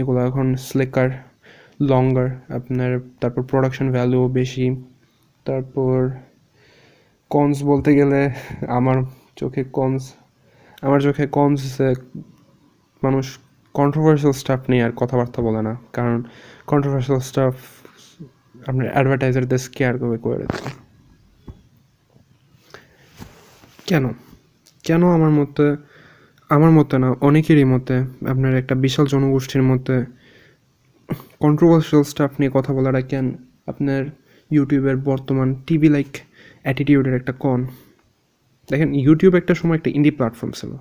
এগুলো 0.00 0.18
এখন 0.28 0.46
স্লেকার 0.68 1.08
লঙ্গার 1.90 2.28
আপনার 2.58 2.90
তারপর 3.20 3.42
প্রোডাকশন 3.50 3.86
ভ্যালুও 3.94 4.26
বেশি, 4.38 4.66
তারপর 5.46 5.96
কনস 7.30 7.62
বলতে 7.62 7.96
গেলে 7.96 8.30
আমার 8.68 9.02
চোখে 9.36 9.64
কনস 9.64 10.12
আমার 10.82 11.00
চোখে 11.00 11.26
কনস 11.26 11.80
মানুষ 13.02 13.38
কন্ট্রোভার্সিয়াল 13.74 14.32
স্টাফ 14.32 14.70
নিয়ে 14.70 14.82
আর 14.82 14.92
কথাবার্তা 14.96 15.42
বলে 15.42 15.62
না। 15.62 15.76
কারণ 15.92 16.22
কন্ট্রোভার্সিয়াল 16.66 17.20
স্টাফ 17.20 17.54
আপনার 18.68 18.92
অ্যাডভার্টাইজারদের 18.92 19.58
স্কেয়ার 19.58 19.98
করে 19.98 20.18
করে 20.18 20.36
দেয়। 20.36 20.48
কেন? 23.86 24.08
কেন 24.84 25.12
আমার 25.12 25.30
মতে 25.30 25.76
আমার 26.48 26.70
মতে 26.70 26.98
না, 26.98 27.10
অনেকেরই 27.20 27.64
মতে, 27.64 27.94
আপনার 28.28 28.56
একটা 28.56 28.74
বিশাল 28.74 29.06
জনগোষ্ঠীর 29.06 29.62
মতে 29.62 30.04
কন্ট্রোভার্সিয়াল 31.40 32.02
স্টাফ 32.02 32.30
নিয়ে 32.38 32.50
কথা 32.54 32.72
বলাটা 32.72 33.00
কেন 33.00 33.36
আপনার 33.66 34.04
ইউটিউবের 34.50 34.96
বর্তমান 34.96 35.54
টিভি 35.66 35.88
লাইক 35.88 36.27
অ্যাটিটিউডের 36.62 37.14
একটা 37.20 37.32
কন 37.44 37.60
দেখেন 38.68 38.90
ইউটিউব 38.94 39.32
একটা 39.34 39.54
সময় 39.54 39.76
একটা 39.76 39.90
ইন্ডি 39.90 40.10
প্ল্যাটফর্ম 40.10 40.52
ছিল। 40.60 40.72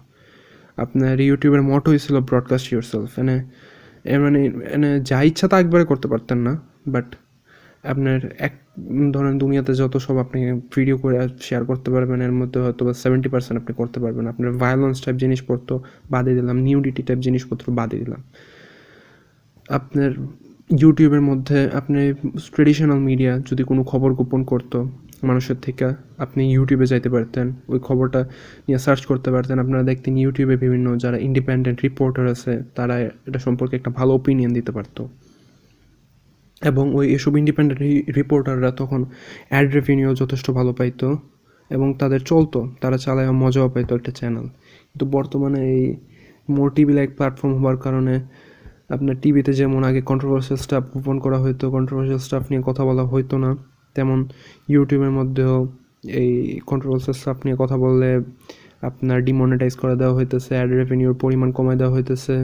আপনার 0.77 1.15
ইউটিউবের 1.19 1.61
মটোই 1.61 1.97
ছিল 1.99 2.15
ব্রডকাস্ট 2.19 2.67
ইউর 2.73 2.85
সেলফ 2.91 3.11
এনে 3.19 3.37
মানে 4.19 4.39
এনে 4.75 4.89
যা 5.09 5.19
ইচ্ছা 5.29 5.45
তা 5.47 5.55
একবারে 5.59 5.83
করতে 5.85 6.07
পারতেন 6.07 6.39
না 6.47 6.53
বাট 6.87 7.07
আপনার 7.83 8.19
এক, 8.47 8.53
ধরেন 9.11 9.33
দুনিয়াতে 9.37 9.71
যত 9.73 9.93
সব 9.97 10.15
আপনি 10.17 10.39
ভিডিও 10.75 10.97
করে 10.97 11.15
শেয়ার 11.47 11.63
করতে 11.65 11.89
পারবেন, 11.91 12.19
এর 12.21 12.31
মধ্যে 12.31 12.59
হয়তো 12.59 12.81
বা 12.85 12.93
সেভেন্টি 13.03 13.29
পার্সেন্ট 13.29 13.55
আপনি 13.61 13.73
করতে 13.75 13.97
পারবেন। 13.99 14.25
আপনার 14.27 14.51
ভায়োলেন্স 14.63 14.97
টাইপ 15.05 15.15
জিনিসপত্র 15.15 15.69
বাদে 16.11 16.31
দিলাম 16.35 16.57
নিউডিটি 16.57 17.01
টাইপ 17.03 17.19
জিনিসপত্র 17.19 17.65
বাদে 17.79 17.97
দিলাম। 17.97 18.21
আপনার 19.69 20.11
ইউটিউবের 20.81 21.23
মধ্যে, 21.29 21.59
আপনি 21.79 21.99
ট্রেডিশনাল 22.53 22.99
মিডিয়া 23.09 23.33
যদি 23.49 23.63
কোনো 23.63 23.81
খবর 23.83 24.09
গোপন 24.13 24.41
করতো 24.43 24.77
মানুষের 25.23 25.56
থেকে 25.62 25.88
আপনি 26.17 26.51
ইউটিউবে 26.53 26.86
যাইতে 26.86 27.10
পারতেন, 27.10 27.53
ওই 27.67 27.80
খবরটা 27.80 28.21
নিয়ে 28.67 28.80
সার্চ 28.80 29.06
করতে 29.06 29.32
পারতেন। 29.32 29.60
আপনারা 29.60 29.84
দেখতেন 29.84 30.17
ইউটিউবে 30.17 30.58
বিভিন্ন 30.58 30.97
যারা 30.97 31.17
ইন্ডিপেন্ডেন্ট 31.17 31.82
রিপোর্টার 31.82 32.27
আছে, 32.27 32.63
তারা 32.75 32.95
এটা 33.27 33.39
সম্পর্কে 33.39 33.75
একটা 33.75 33.89
ভালো 33.89 34.13
ওপিনিয়ন 34.13 34.53
দিতে 34.53 34.71
পারতো। 34.71 35.10
এবং 36.62 36.95
ওই 36.95 37.06
এসব 37.13 37.38
ইন্ডিপেন্ডেন্ট 37.38 37.82
রিপোর্টাররা 38.15 38.71
তখন 38.71 39.06
অ্যাড 39.49 39.73
রেভিনিউ 39.73 40.13
যথেষ্ট 40.13 40.51
ভালো 40.51 40.73
পাইতো 40.73 41.17
এবং 41.71 41.93
তাদের 41.93 42.19
চলতো, 42.19 42.67
তারা 42.82 42.97
চালায় 42.97 43.32
মজাও 43.32 43.69
পাইতো 43.69 43.95
একটা 43.95 44.12
চ্যানেল 44.12 44.47
কিন্তু 44.89 45.06
বর্তমানে 45.06 45.60
এই 45.73 45.95
মোর 46.49 46.71
টিভি 46.71 46.93
লাইক 46.93 47.15
প্ল্যাটফর্ম 47.15 47.53
হওয়ার 47.53 47.77
কারণে 47.77 48.19
আপনার 48.89 49.15
টিভিতে 49.21 49.53
যেমন 49.53 49.84
আগে 49.84 50.01
কন্ট্রোভার্সিয়াল 50.01 50.60
স্টাফ 50.60 50.84
ওপেন 50.95 51.19
করা 51.19 51.39
হতো 51.39 51.71
কন্ট্রোভার্সিয়াল 51.71 52.19
স্টাফ 52.19 52.51
নিয়ে 52.51 52.62
কথা 52.65 52.86
বলা 52.86 53.03
হতো 53.03 53.38
না 53.38 53.76
তেমন 53.97 54.19
ইউটিউবের 54.73 55.13
মধ্যেও 55.19 55.55
এই 56.21 56.31
কন্ট্রোভার্সিয়াল 56.69 57.17
সাপ 57.23 57.38
নিয়ে 57.45 57.57
কথা 57.62 57.75
বললে 57.86 58.10
আপনার 58.89 59.17
ডিমনিটাইজ 59.27 59.73
করে 59.81 59.95
দেওয়া 60.01 60.15
হইতেছে 60.17 60.51
অ্যাড 60.57 60.69
রেভিনিউর 60.79 61.15
পরিমাণ 61.23 61.49
কমায় 61.57 61.77
দেওয়া 61.81 61.93
হইতেছে 61.95 62.36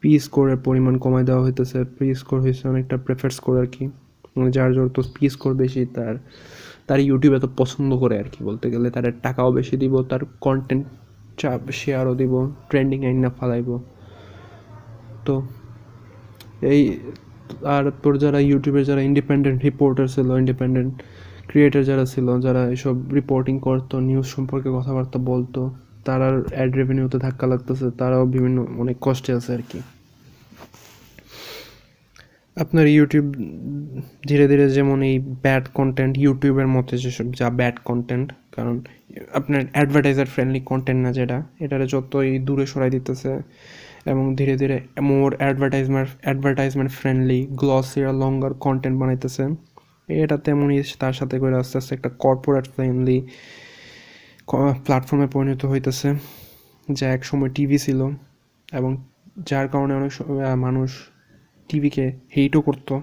পি 0.00 0.10
স্কোরের 0.24 0.58
পরিমাণ 0.66 0.94
কমায় 1.04 1.26
দেওয়া 1.28 1.42
হইতেছে। 1.46 1.78
পি 1.96 2.06
স্কোর 2.20 2.38
হয়েছে 2.44 2.64
অনেকটা 2.72 2.96
প্রেফার 3.04 3.30
স্কোর 3.38 3.54
আর 3.62 3.68
কি 3.74 3.84
মানে 4.36 4.50
যার 4.56 4.70
যত 4.76 4.96
পি 5.14 5.24
স্কোর 5.34 5.52
বেশি, 5.62 5.82
তার 5.96 6.14
তার 6.88 6.98
ইউটিউব 7.08 7.32
এত 7.38 7.46
পছন্দ 7.60 7.90
করে 8.02 8.14
আর 8.22 8.28
কি 8.32 8.40
বলতে 8.48 8.66
গেলে। 8.72 8.88
তার 8.94 9.04
টাকাও 9.26 9.50
বেশি 9.58 9.74
দিব, 9.82 9.94
তার 10.10 10.22
কন্টেন্ট 10.46 10.84
চাপ 11.40 11.60
শেয়ারও 11.80 12.14
দিব 12.20 12.32
ট্রেন্ডিং 12.70 12.98
আইন 13.08 13.18
না 13.24 13.30
ফালাইব। 13.38 13.68
তো 15.26 15.34
এই 16.72 16.80
আর 17.74 17.84
তোর 18.02 18.14
যারা 18.24 18.38
ইউটিউবের 18.50 18.84
যারা 18.90 19.02
ইন্ডিপেন্ডেন্ট 19.10 19.58
রিপোর্টার 19.68 20.06
ছিল 20.14 20.28
ইন্ডিপেন্ডেন্ট 20.42 20.92
ক্রিয়েটার 21.50 21.82
যারা 21.90 22.04
ছিল, 22.12 22.26
যারা 22.46 22.62
এসব 22.76 22.96
রিপোর্টিং 23.18 23.54
করতো 23.66 23.94
নিউজ 24.08 24.26
সম্পর্কে 24.36 24.68
কথাবার্তা 24.76 25.18
বলতো 25.30 25.60
তারার 26.06 26.36
অ্যাড 26.56 26.70
রেভিনিউতে 26.80 27.18
ধাক্কা 27.24 27.46
লাগতেছে, 27.52 27.86
তারাও 28.00 28.24
বিভিন্ন 28.34 28.58
অনেক 28.82 28.96
কষ্টে 29.06 29.30
আছে 29.38 29.50
আর 29.56 29.62
কি। 29.70 29.78
আপনার 32.56 32.86
ইউটিউব 32.96 33.26
ধীরে 34.28 34.46
ধীরে 34.50 34.66
যেমন 34.76 34.98
এই 35.10 35.16
ব্যাড 35.44 35.64
কন্টেন্ট 35.78 36.14
ইউটিউবের 36.24 36.68
মধ্যে 36.76 36.96
যেসব 37.04 37.26
যা 37.40 37.48
ব্যাড 37.60 37.76
কন্টেন্ট 37.88 38.28
কারণ 38.56 38.74
আপনার 39.38 39.60
অ্যাডভার্টাইজার 39.76 40.28
ফ্রেন্ডলি 40.34 40.60
কন্টেন্ট 40.70 41.00
না 41.06 41.10
যেটা, 41.18 41.38
এটারে 41.64 41.86
যতই 41.94 42.30
দূরে 42.46 42.64
সরাই 42.72 42.90
দিতেছে 42.96 43.32
এবং 44.12 44.24
ধীরে 44.38 44.54
ধীরে 44.62 44.76
more 45.10 45.30
advertisement 45.42 46.08
advertisement 46.26 46.90
friendly 46.98 47.40
glossier 47.60 48.12
longer 48.22 48.52
content 48.64 48.96
বানাইতেছে। 49.00 49.44
এটা 50.22 50.36
তেমনই 50.46 50.78
তার 51.02 51.14
সাথে 51.18 51.36
করে 51.42 51.54
আস্তে 51.62 51.76
আস্তে 51.80 51.92
একটা 51.98 52.10
কর্পোরেট 52.24 52.66
ফ্রেন্ডলি 52.74 53.18
প্ল্যাটফর্মে 54.86 55.28
পরিণত 55.34 55.62
হইতেছে, 55.72 56.08
যা 56.88 57.06
এক 57.16 57.22
সময় 57.30 57.50
টিভি 57.56 57.78
ছিল 57.84 58.00
এবং 58.78 58.90
যার 59.48 59.66
কারণে 59.72 59.92
অনেক 60.00 60.12
মানুষ 60.64 60.90
টিভিকে 61.68 62.04
হেইটও 62.34 62.60
করতো। 62.68 62.94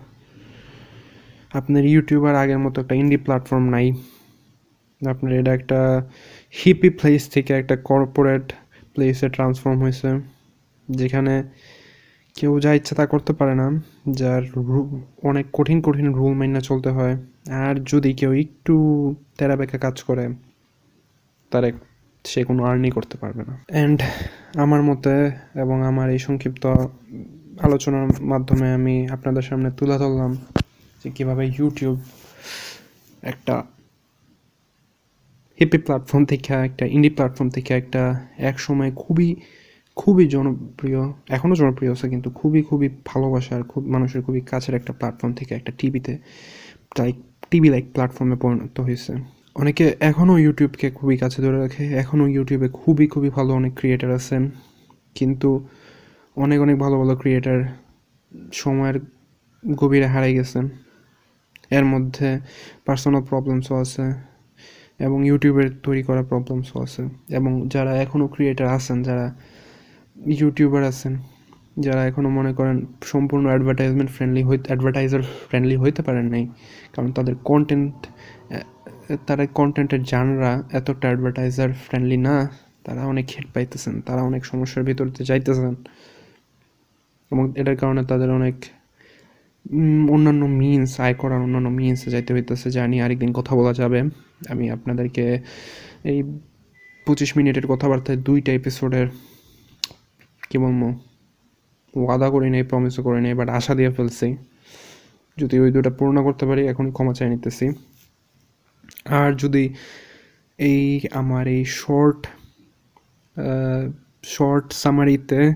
আপনার 1.59 1.83
ইউটিউবার 1.93 2.33
আগের 2.43 2.59
মতো 2.65 2.77
একটা 2.83 2.95
ইন্ডি 3.01 3.17
প্ল্যাটফর্ম 3.25 3.65
নাই। 3.75 3.87
আপনার 5.01 5.31
এটা 5.39 5.51
একটা 5.59 5.79
হিপি 6.59 6.89
প্লেস 6.99 7.21
থেকে 7.33 7.51
একটা 7.61 7.75
কর্পোরেট 7.89 8.45
প্লেসে 8.93 9.27
ট্রান্সফর্ম 9.35 9.77
হয়েছে 9.83 10.09
যেখানে 10.89 11.43
কেউ 12.35 12.59
যা 12.59 12.73
ইচ্ছা 12.73 12.95
তা 12.95 13.05
করতে 13.05 13.33
পারে 13.33 13.55
না, 13.55 13.67
যার 14.11 14.43
অনেক 15.23 15.45
কঠিন 15.53 15.81
কঠিন 15.81 16.13
রুল 16.13 16.33
মাইনা 16.33 16.61
চলতে 16.61 16.89
হয়। 16.89 17.17
আর 17.49 17.75
যদি 17.85 18.13
কেউ 18.13 18.33
একটু 18.33 18.75
তেরা 19.37 19.55
বেঁকা 19.55 19.77
কাজ 19.77 20.03
করে, 20.03 20.29
তার 21.51 21.63
সে 22.25 22.43
কোনো 22.43 22.63
আর্নি 22.63 22.89
করতে 22.91 23.17
পারবে 23.17 23.43
না। 23.43 23.59
অ্যান্ড 23.67 24.03
আমার 24.57 24.83
মতে 24.83 25.31
এবং 25.55 25.85
আমার 25.85 26.09
এই 26.09 26.19
সংক্ষিপ্ত 26.19 26.65
আলোচনার 27.61 28.07
মাধ্যমে 28.21 28.73
আমি 28.73 29.07
আপনাদের 29.09 29.41
সামনে 29.41 29.71
তুলে 29.71 29.97
ধরলাম 29.97 30.37
যে 31.05 31.11
কীভাবে 31.11 31.47
ইউটিউব 31.57 31.99
একটা 33.23 33.63
হিপি 35.59 35.77
প্ল্যাটফর্ম 35.77 36.25
থেকে 36.25 36.53
একটা 36.53 36.85
ইন্ডি 36.85 37.09
প্ল্যাটফর্ম 37.09 37.49
থেকে 37.49 37.73
একটা 37.73 38.23
এক 38.37 38.59
সময় 38.59 38.91
খুবই 38.95 39.35
খুবই 39.97 40.25
জনপ্রিয় 40.35 41.01
এখনও 41.37 41.55
জনপ্রিয় 41.61 41.91
আছে, 41.95 42.05
কিন্তু 42.13 42.29
খুবই 42.39 42.61
খুবই 42.69 42.87
ভালোবাসার 43.09 43.61
খুব, 43.71 43.81
মানুষের 43.93 44.21
খুবই 44.25 44.41
কাছের 44.51 44.73
একটা 44.79 44.91
প্ল্যাটফর্ম 44.99 45.33
থেকে 45.39 45.51
একটা 45.59 45.71
টিভিতে 45.79 46.13
লাইক 46.99 47.15
টিভি 47.51 47.67
লাইক 47.73 47.85
প্ল্যাটফর্মে 47.95 48.37
পরিণত 48.43 48.77
হয়েছে। 48.87 49.13
অনেকে 49.61 49.85
এখনও 50.09 50.35
ইউটিউবকে 50.45 50.87
খুবই 50.97 51.15
কাছে 51.23 51.39
ধরে 51.45 51.57
রাখে 51.63 51.83
এখনও 52.03 52.25
ইউটিউবে 52.35 52.67
খুবই 52.79 53.05
খুবই 53.13 53.29
ভালো 53.37 53.51
অনেক 53.59 53.73
ক্রিয়েটার 53.79 54.11
আছেন, 54.19 54.43
কিন্তু 55.15 55.49
অনেক 56.37 56.59
অনেক 56.65 56.75
ভালো 56.83 56.95
ভালো 57.01 57.13
ক্রিয়েটার 57.21 57.59
সময়ের 58.61 58.97
গভীরে 59.63 60.07
হারাই 60.13 60.33
গেছেন। 60.39 60.65
এর 61.77 61.85
মধ্যে 61.93 62.27
পার্সোনাল 62.87 63.23
প্রবলেমসও 63.29 63.75
আছে 63.83 64.05
এবং 64.99 65.19
ইউটিউবের 65.29 65.69
তৈরি 65.85 66.01
করা 66.07 66.21
প্রবলেমসও 66.31 66.77
আছে, 66.85 67.03
এবং 67.37 67.51
যারা 67.73 67.91
এখনও 68.03 68.27
ক্রিয়েটার 68.33 68.67
আছেন, 68.77 68.97
যারা 69.07 69.25
ইউটিউবার 70.15 70.83
আছেন, 70.91 71.13
যারা 71.85 72.01
এখনও 72.09 72.29
মনে 72.39 72.51
করেন 72.57 72.77
সম্পূর্ণ 73.11 73.45
অ্যাডভার্টাইজমেন্ট 73.51 74.09
ফ্রেন্ডলি 74.15 74.41
হই 74.47 74.57
অ্যাডভার্টাইজার 74.69 75.21
ফ্রেন্ডলি 75.47 75.75
হইতে 75.83 76.01
পারেন 76.07 76.25
নাই। 76.33 76.43
কারণ 76.93 77.09
তাদের 77.17 77.35
কন্টেন্ট 77.49 77.95
তারা 79.27 79.43
কন্টেন্টের 79.59 80.01
জানরা 80.11 80.51
এতটা 80.79 81.05
অ্যাডভার্টাইজার 81.09 81.69
ফ্রেন্ডলি 81.85 82.17
না, 82.27 82.35
তারা 82.85 83.01
অনেক 83.11 83.25
হেট 83.33 83.47
পাইতেছেন, 83.55 83.95
তারা 84.07 84.21
অনেক 84.29 84.41
সমস্যার 84.51 84.83
ভিতরতে 84.89 85.21
যাইতেছেন। 85.29 85.73
এবং 87.31 87.43
এটার 87.61 87.77
কারণে 87.81 88.01
তাদের 88.11 88.29
অনেক 88.39 88.55
অন্যান্য 90.15 90.43
মিনস 90.61 90.91
আয় 91.05 91.15
করার 91.21 91.39
অন্যান্য 91.45 91.69
মিনস 91.79 92.01
যাইতে 92.13 92.31
হইতেছে, 92.35 92.67
যা 92.75 92.83
নিয়ে 92.91 93.01
আরেকদিন 93.05 93.31
কথা 93.39 93.53
বলা 93.59 93.73
যাবে। 93.81 93.99
আমি 94.53 94.65
আপনাদেরকে 94.75 95.23
এই 96.11 96.19
পঁচিশ 97.07 97.29
মিনিটের 97.37 97.65
কথাবার্তায় 97.71 98.19
দুইটা 98.27 98.51
এপিসোডের 98.59 99.07
কী 100.49 100.57
বলব? 100.57 100.81
ওয়াদা 101.93 102.27
করি 102.29 102.49
নেই 102.49 102.63
প্রমিসও 102.63 103.03
করি 103.03 103.21
নেই 103.21 103.33
বাট 103.33 103.49
আশা 103.49 103.75
দিয়ে 103.75 103.91
ফেলছি। 103.91 104.27
যদি 105.37 105.59
ওই 105.59 105.71
দুটা 105.71 105.89
পূর্ণ 105.89 106.23
করতে 106.23 106.45
পারি, 106.45 106.67
এখনই 106.67 106.91
ক্ষমা 106.91 107.13
চাই 107.13 107.29
নিতেছি। 107.29 107.65
আর 109.05 109.29
যদি 109.35 109.73
এই 110.59 111.01
আমার 111.13 111.47
এই 111.47 111.65
শর্ট 111.65 112.27
শর্ট 114.23 114.73
সামারিতে 114.73 115.53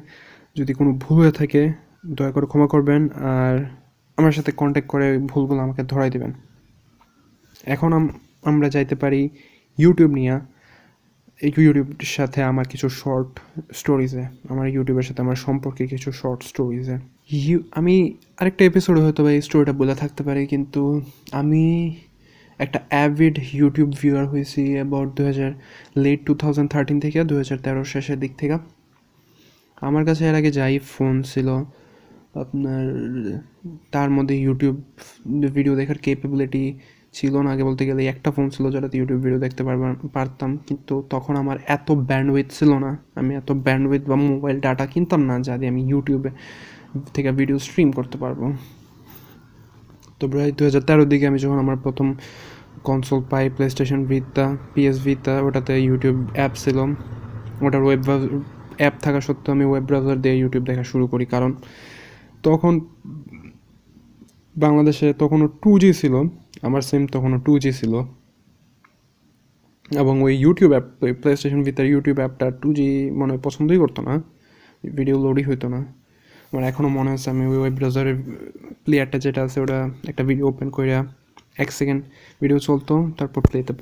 যদি 0.56 0.73
কোনো 0.73 0.91
ভুল 0.93 1.17
হয়ে 1.17 1.32
থাকে, 1.32 1.73
দয়া 2.08 2.32
করে 2.32 2.45
ক্ষমা 2.45 2.67
করবেন। 2.67 3.02
আর 3.10 3.56
আমার 4.17 4.32
সাথে 4.32 4.52
কন্ট্যাক্ট 4.52 4.89
করে 4.89 5.17
ভুলগুলো 5.17 5.60
আমাকে 5.62 5.84
ধরাই 5.84 6.10
দেবেন। 6.10 6.34
এখন 7.63 8.10
আমরা 8.43 8.69
যাইতে 8.69 8.95
পারি 8.95 9.30
ইউটিউব 9.78 10.12
নিয়ে। 10.12 10.39
ইউটিউবের 11.41 12.10
সাথে 12.17 12.39
আমার 12.52 12.65
কিছু 12.71 12.88
শর্ট 13.02 13.32
স্টোরিজে 13.80 14.23
আমার 14.52 14.65
ইউটিউবের 14.75 15.06
সাথে 15.08 15.21
আমার 15.25 15.39
সম্পর্কে 15.45 15.84
কিছু 15.93 16.10
শর্ট 16.21 16.39
স্টোরিজে 16.49 16.97
আমি 17.80 17.95
আরেকটা 18.39 18.63
এপিসোডে 18.65 19.02
হয়তো 19.06 19.21
বা 19.25 19.32
এই 19.38 19.41
স্টোরিটা 19.47 19.73
বলে 19.82 19.95
থাকতে 20.02 20.21
পারি, 20.28 20.41
কিন্তু 20.54 20.82
আমি 21.32 21.63
একটা 22.60 22.80
অ্যাভিড 22.91 23.36
ইউটিউব 23.60 23.89
ভিউয়ার 24.02 24.25
হয়েছি 24.32 24.62
অ্যাবাউট 24.78 25.10
দু 25.17 25.21
হাজার 25.30 25.52
লেট 26.04 26.19
টু 26.28 26.34
থাউজেন্ড 26.41 26.69
থার্টিন 26.73 26.97
থেকে 27.04 27.17
দু 27.30 27.36
হাজার 27.41 27.58
তেরো 27.65 27.82
শেষের 27.93 28.17
দিক 28.23 28.34
থেকে। 28.41 28.58
আমার 29.88 30.04
কাছে 30.08 30.23
এর 30.30 30.36
আগে 30.39 30.52
যাই 30.60 30.75
ফোন 30.93 31.15
ছিল, 31.32 31.47
আপনার 32.43 32.84
তার 33.93 34.10
মধ্যে 34.15 34.36
ইউটিউব 34.45 34.75
ভিডিও 35.58 35.73
দেখার 35.80 35.99
কেপেবিলিটি 36.06 36.63
ছিল 37.17 37.34
না, 37.43 37.50
আগে 37.54 37.63
বলতে 37.69 37.84
গেলে 37.89 38.02
একটা 38.13 38.30
ফোন 38.36 38.45
ছিল 38.56 38.65
যেটাতে 38.74 38.95
ইউটিউব 39.00 39.19
ভিডিও 39.26 39.39
দেখতে 39.45 39.62
পারবার 39.67 39.91
পারতাম, 40.15 40.50
কিন্তু 40.67 40.93
তখন 41.13 41.34
আমার 41.43 41.58
এত 41.76 41.88
ব্যান্ডউইথ 42.10 42.48
ছিল 42.58 42.72
না। 42.86 42.91
আমি 43.19 43.32
এত 43.41 43.50
ব্যান্ডউইথ 43.65 44.04
বা 44.10 44.15
মোবাইল 44.32 44.58
ডাটা 44.65 44.86
কিনতাম 44.93 45.22
না, 45.30 45.36
যা 45.48 45.54
দিয়ে 45.60 45.69
আমি 45.74 45.82
ইউটিউবে 45.91 46.32
থেকে 47.15 47.30
ভিডিও 47.39 47.58
স্ট্রিম 47.67 47.89
করতে 47.98 48.17
পারব। 48.24 48.41
তো 50.19 50.24
প্রায় 50.32 50.50
দু 50.58 50.62
হাজার 50.67 50.84
তেরোর 50.88 51.08
দিকে 51.12 51.26
আমি 51.32 51.39
যখন 51.43 51.58
আমার 51.63 51.78
প্রথম 51.86 52.08
কনসোল 52.88 53.19
পাই 53.32 53.43
play 53.56 53.65
station 53.74 54.02
Vita 54.12 54.45
PS 54.74 54.98
Vita 55.06 55.34
ওটাতে 55.45 55.74
ইউটিউব 55.88 56.17
অ্যাপ 56.38 56.54
ছিল। 56.63 56.78
ওটার 57.65 57.82
ওয়েব 57.88 58.02
অ্যাপ 58.82 58.95
থাকা 59.06 59.19
সত্ত্বেও 59.28 59.52
আমি 59.56 59.65
ওয়েব 59.72 59.86
ব্রাউজার 59.89 60.17
দিয়ে 60.24 60.36
ইউটিউব 60.41 60.63
দেখা 60.69 60.84
শুরু 60.91 61.06
করি, 61.12 61.26
কারণ 61.34 61.52
তখন 62.48 62.74
বাংলাদেশে 64.56 65.08
তখনও 65.22 65.48
টু 65.62 65.72
জি 65.82 65.89
ছিল। 66.02 66.15
আমার 66.67 66.82
সিম 66.89 67.04
তখনও 67.13 67.38
টু 67.45 67.54
জি 67.63 67.72
ছিল। 67.80 67.93
এবং 70.02 70.15
ওই 70.26 70.34
ইউটিউব 70.43 70.72
অ্যাপ 70.76 70.86
ওই 71.06 71.12
প্লে 71.22 71.32
স্টেশন 71.39 71.62
ভিতরে 71.67 71.88
ইউটিউব 71.93 72.17
অ্যাপটা 72.22 72.48
টু 72.62 72.69
জি 72.78 72.88
মনে 73.19 73.30
হয় 73.34 73.41
পছন্দই 73.45 73.78
করতো 73.84 74.00
না। 74.08 74.13
ভিডিও 74.98 75.17
লোডই 75.26 75.43
হইতো 75.50 75.67
না। 75.74 75.80
আমার 76.50 76.63
এখনও 76.69 76.89
মনে 76.98 77.10
আছে 77.15 77.28
আমি 77.34 77.43
ওই 77.52 77.58
ওয়েব 77.62 77.76
ব্রাউজারের 77.80 78.17
প্লেয়ারটা 78.84 79.17
যেটা 79.26 79.41
আছে 79.48 79.58
ওটা 79.63 79.78
একটা 80.12 80.24
ভিডিও 80.30 80.45
ওপেন 80.52 80.67
করে 80.76 80.91
এক 81.63 81.69
সেকেন্ড 81.78 82.02
ভিডিও 82.41 82.60
চলতো, 82.67 82.93
তারপর 83.17 83.41
প্লেতে 83.50 83.74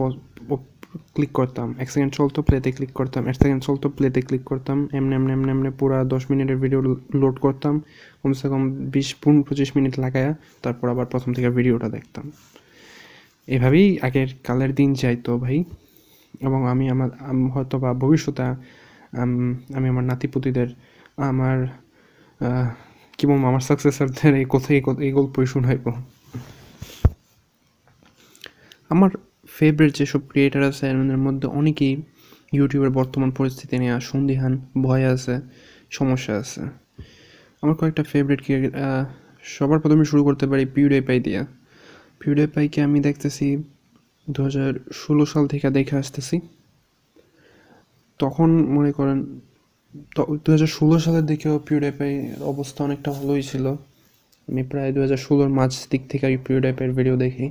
ক্লিক 1.15 1.31
করতাম। 1.39 1.67
এক 1.83 1.89
সেকেন্ড 1.93 2.11
চলতো 2.19 2.39
প্লেতে 2.47 2.69
ক্লিক 2.77 2.93
করতাম। 2.99 3.21
এক 3.31 3.35
সেকেন্ড 3.41 3.61
চলতো 3.67 3.85
প্লেতে 3.97 4.19
ক্লিক 4.27 4.43
করতাম। 4.51 4.77
এমনি 4.97 5.13
এমনি 5.19 5.31
এমনি 5.37 5.49
এমনি 5.55 5.69
পুরো 5.79 5.97
দশ 6.13 6.23
মিনিটের 6.31 6.57
ভিডিও 6.63 6.79
লোড 7.21 7.35
করতাম। 7.45 7.73
কমসে 8.21 8.47
কম 8.51 8.63
বিশ, 8.93 9.09
পনেরো, 9.21 9.41
পঁচিশ 9.47 9.69
মিনিট 9.77 9.93
লাগায়া, 10.03 10.31
তারপর 10.63 10.85
আবার 10.93 11.05
প্রথম 11.11 11.29
থেকে 11.35 11.49
ভিডিওটা 11.57 11.87
দেখতাম। 11.95 12.25
এভাবেই 13.47 13.87
আগের 14.01 14.27
কালের 14.43 14.71
দিন 14.75 14.89
যাইতো 14.93 15.31
ভাই। 15.37 15.63
এবং 16.47 16.59
আমি 16.71 16.85
আমার 16.93 17.09
হয়তো 17.53 17.75
বা 17.83 17.89
ভবিষ্যতে, 17.93 18.43
আমি 19.77 19.87
আমার 19.93 20.03
নাতিপুতিদের, 20.03 20.69
আমার 21.29 21.57
কি 23.17 23.23
বলব, 23.27 23.43
আমার 23.51 23.63
সাকসেসারদের 23.69 24.33
এই 24.35 24.45
কোথায় 24.53 24.77
এই 25.05 25.11
গল্পই 25.11 25.45
শোনাইব। 25.45 25.85
আমার 28.93 29.09
ফেভারিট 29.57 29.91
যেসব 29.97 30.21
ক্রিয়েটার 30.29 30.63
আছে, 30.63 30.83
এর 30.89 31.17
মধ্যে 31.17 31.47
অনেকেই 31.59 31.93
ইউটিউবের 32.53 32.91
বর্তমান 32.99 33.29
পরিস্থিতি 33.31 33.75
নিয়ে 33.77 33.95
সন্দিহান, 34.01 34.53
ভয় 34.81 35.03
আছে, 35.13 35.35
সমস্যা 35.89 36.33
আছে। 36.41 36.61
আমার 37.61 37.75
কয়েকটা 37.79 38.03
ফেভারিট 38.03 38.41
সবার 39.43 39.79
প্রথমে 39.79 40.05
শুরু 40.05 40.21
করতে 40.23 40.45
পারি 40.47 40.63
পিউডে 40.65 40.99
পাই 41.01 41.19
দিয়ে। 41.19 41.41
পিউডে 42.21 42.45
পাইকে 42.53 42.79
আমি 42.87 42.99
দেখতেছি 43.07 43.47
দু 44.27 44.39
হাজার 44.47 44.71
ষোলো 45.01 45.23
সাল 45.31 45.43
থেকে 45.51 45.67
দেখে 45.77 45.95
আসতেছি। 46.01 46.35
তখন 48.19 48.49
মনে 48.75 48.91
করেন 48.97 49.17
দু 50.43 50.49
হাজার 50.55 50.71
ষোলো 50.77 50.97
সালের 51.03 51.25
দিকেও 51.31 51.55
পিউডেপাই 51.67 52.13
অবস্থা 52.51 52.79
অনেকটা 52.87 53.09
ভালোই 53.17 53.43
ছিল। 53.49 53.65
আমি 54.47 54.61
প্রায় 54.71 54.89
দু 54.95 54.99
হাজার 55.05 55.19
ষোলোর 55.25 55.49
মাঝ 55.59 55.71
দিক 55.91 56.01
থেকে 56.11 56.23
আমি 56.29 56.39
পিউডেপাইয়ের 56.45 56.93
ভিডিও 56.97 57.15
দেখি। 57.23 57.47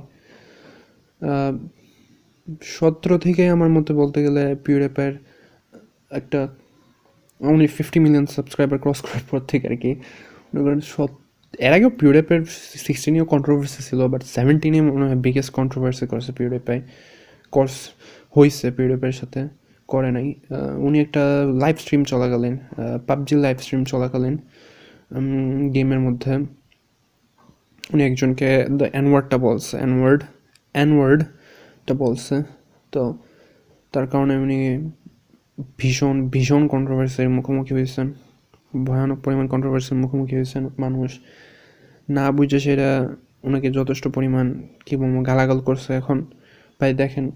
সতেরো 2.75 3.15
থেকে 3.25 3.43
আমার 3.55 3.69
মতে 3.75 3.91
বলতে 4.01 4.19
গেলে 4.25 4.43
পিউডেপাইয়ের 4.65 5.15
একটা 6.19 6.39
উনি 7.41 7.67
ফিফটি 7.75 7.99
মিলিয়ন 8.03 8.25
সাবস্ক্রাইবার 8.35 8.77
ক্রস 8.83 8.99
করার 9.05 9.23
পর 9.29 9.39
থেকে 9.51 9.65
আর 9.71 9.77
কি। 9.83 9.91
মনে 10.49 10.61
করেন 10.65 10.81
এর 11.53 11.71
আগেও 11.77 11.91
পিউডেপের 11.99 12.41
সিক্সটিনেও 12.85 13.25
কন্ট্রোভার্সি 13.33 13.81
ছিল 13.87 13.99
বাট 14.13 14.21
সেভেন্টিনে 14.35 14.79
মনে 14.89 15.05
হয় 15.07 15.19
বিগেস্ট 15.25 15.51
কন্ট্রোভার্সি 15.59 16.05
করছে 16.11 16.31
পিউডেপাই 16.37 16.77
কোর্স 17.53 17.75
হয়েছে 18.35 18.65
পিউডেপের 18.75 19.13
সাথে, 19.19 19.41
করে 19.91 20.09
নাই। 20.15 20.27
উনি 20.87 20.97
একটা 21.05 21.23
লাইভ 21.63 21.75
স্ট্রিম 21.83 22.01
চলাকালীন 22.11 22.55
পাবজি 23.07 23.35
লাইভ 23.45 23.57
স্ট্রিম 23.63 23.81
চলাকালীন 23.91 24.35
গেমের 25.75 26.01
মধ্যে। 26.05 26.33
উনি 27.93 28.01
একজনকে 28.09 28.47
দ্য 28.79 28.85
অ্যানওয়ার্ডটা 28.93 29.37
বলছে 29.47 29.73
অ্যানওয়ার্ড 29.81 30.21
অ্যানওয়ার্ডটা 30.75 31.93
বলছে। 32.03 32.35
তো 32.93 33.01
তার 33.93 34.05
কারণে 34.11 34.33
উনি 34.45 34.57
ভীষণ 35.79 36.15
ভীষণ 36.33 36.63
কন্ট্রোভার্সির 36.73 37.29
মুখোমুখি 37.37 37.73
হয়েছেন। 37.77 38.07
ভয়ানক 38.73 39.17
পরিমাণ 39.23 39.47
কন্ট্রোভার্সির 39.47 39.97
মুখোমুখি 39.97 40.35
হয়েছেন 40.35 40.63
মানুষ। 40.79 41.11
না 42.09 42.31
বুঝে 42.31 42.59
সেটা 42.59 42.89
ওনাকে 43.43 43.67
যথেষ্ট 43.71 44.07
পরিমাণ, 44.07 44.45
কী 44.85 44.93
বলব, 44.97 45.15
গালাগাল 45.25 45.59
করছে 45.59 45.89
এখন। 45.93 46.25
ভাই, 46.79 46.93
দেখেন 46.93 47.31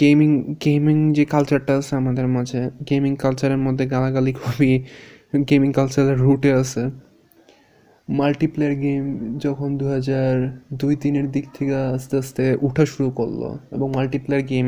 গেমিং 0.00 0.30
গেমিং 0.64 1.12
যে 1.12 1.24
কালচারটা 1.24 1.72
আছে 1.76 1.96
আমাদের 1.96 2.26
মাঝে 2.28 2.60
গেমিং 2.90 3.16
কালচারের 3.16 3.58
মধ্যে 3.58 3.86
গালাগালি 3.86 4.32
খুবই 4.32 4.72
গেমিং 5.50 5.70
কালচারের 5.72 6.18
রুটে 6.18 6.52
আছে। 6.52 6.82
মাল্টিপ্লেয়ার 8.08 8.74
গেম 8.74 9.04
যখন 9.38 9.68
দু 9.76 9.86
হাজার 9.88 10.58
দুই 10.72 10.96
তিনের 10.96 11.30
দিক 11.30 11.44
থেকে 11.54 11.74
আস্তে 11.74 12.14
আস্তে 12.18 12.56
উঠা 12.62 12.84
শুরু 12.86 13.10
করল 13.10 13.56
এবং 13.70 13.92
মাল্টিপ্লেয়ার 13.94 14.44
গেম 14.46 14.66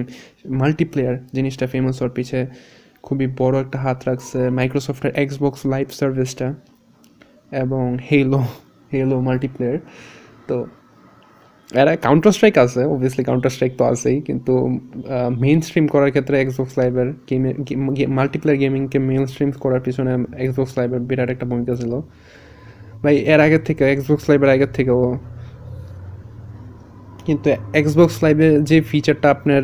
মাল্টিপ্লেয়ার 0.51 1.17
জিনিসটা 1.35 1.67
ফেমাস 1.67 1.97
হওয়ার 1.99 2.13
পিছে 2.15 2.47
খুবই 3.07 3.27
বড় 3.41 3.55
একটা 3.65 3.79
হাত 3.85 3.99
রাখছে 4.09 4.39
মাইক্রোসফটের 4.59 5.13
এক্সবক্স 5.23 5.61
লাইভ 5.73 5.87
সার্ভিসটা 6.01 6.49
এবং 7.63 7.85
হেলো 8.09 8.41
হেলো 8.95 9.17
মাল্টিপ্লেয়ার 9.29 9.77
তো 10.49 10.57
এরা 11.71 11.93
কাউন্টার 12.07 12.33
স্ট্রাইক 12.37 12.55
আছে 12.65 12.81
অবভিয়াসলি 12.95 13.23
কাউন্টার 13.29 13.53
স্ট্রাইক 13.55 13.73
তো 13.79 13.85
আছেই, 13.93 14.17
কিন্তু 14.29 14.53
মেইন 15.45 15.59
স্ট্রিম 15.67 15.87
করার 15.95 16.11
ক্ষেত্রে 16.15 16.35
এক্সবক্স 16.45 16.75
লাইভের 16.81 17.09
গেমে 17.29 17.51
মাল্টিপ্লেয়ার 18.19 18.59
গেমিংকে 18.63 18.99
মেইন 19.09 19.25
স্ট্রিম 19.33 19.51
করার 19.65 19.81
পিছনে 19.87 20.13
এক্সবক্স 20.45 20.73
লাইভের 20.79 21.03
বিরাট 21.09 21.29
একটা 21.35 21.47
ভূমিকা 21.51 21.75
ছিল। 21.81 21.93
ভাই, 23.03 23.15
এর 23.33 23.41
আগের 23.47 23.63
থেকে 23.69 23.83
এক্সবক্স 23.95 24.25
লাইভের 24.31 24.51
আগের 24.55 24.71
থেকেও। 24.79 25.01
কিন্তু 27.27 27.49
এক্সবক্স 27.81 28.17
লাইভে 28.25 28.49
যে 28.69 28.77
ফিচারটা 28.91 29.29
আপনার 29.37 29.63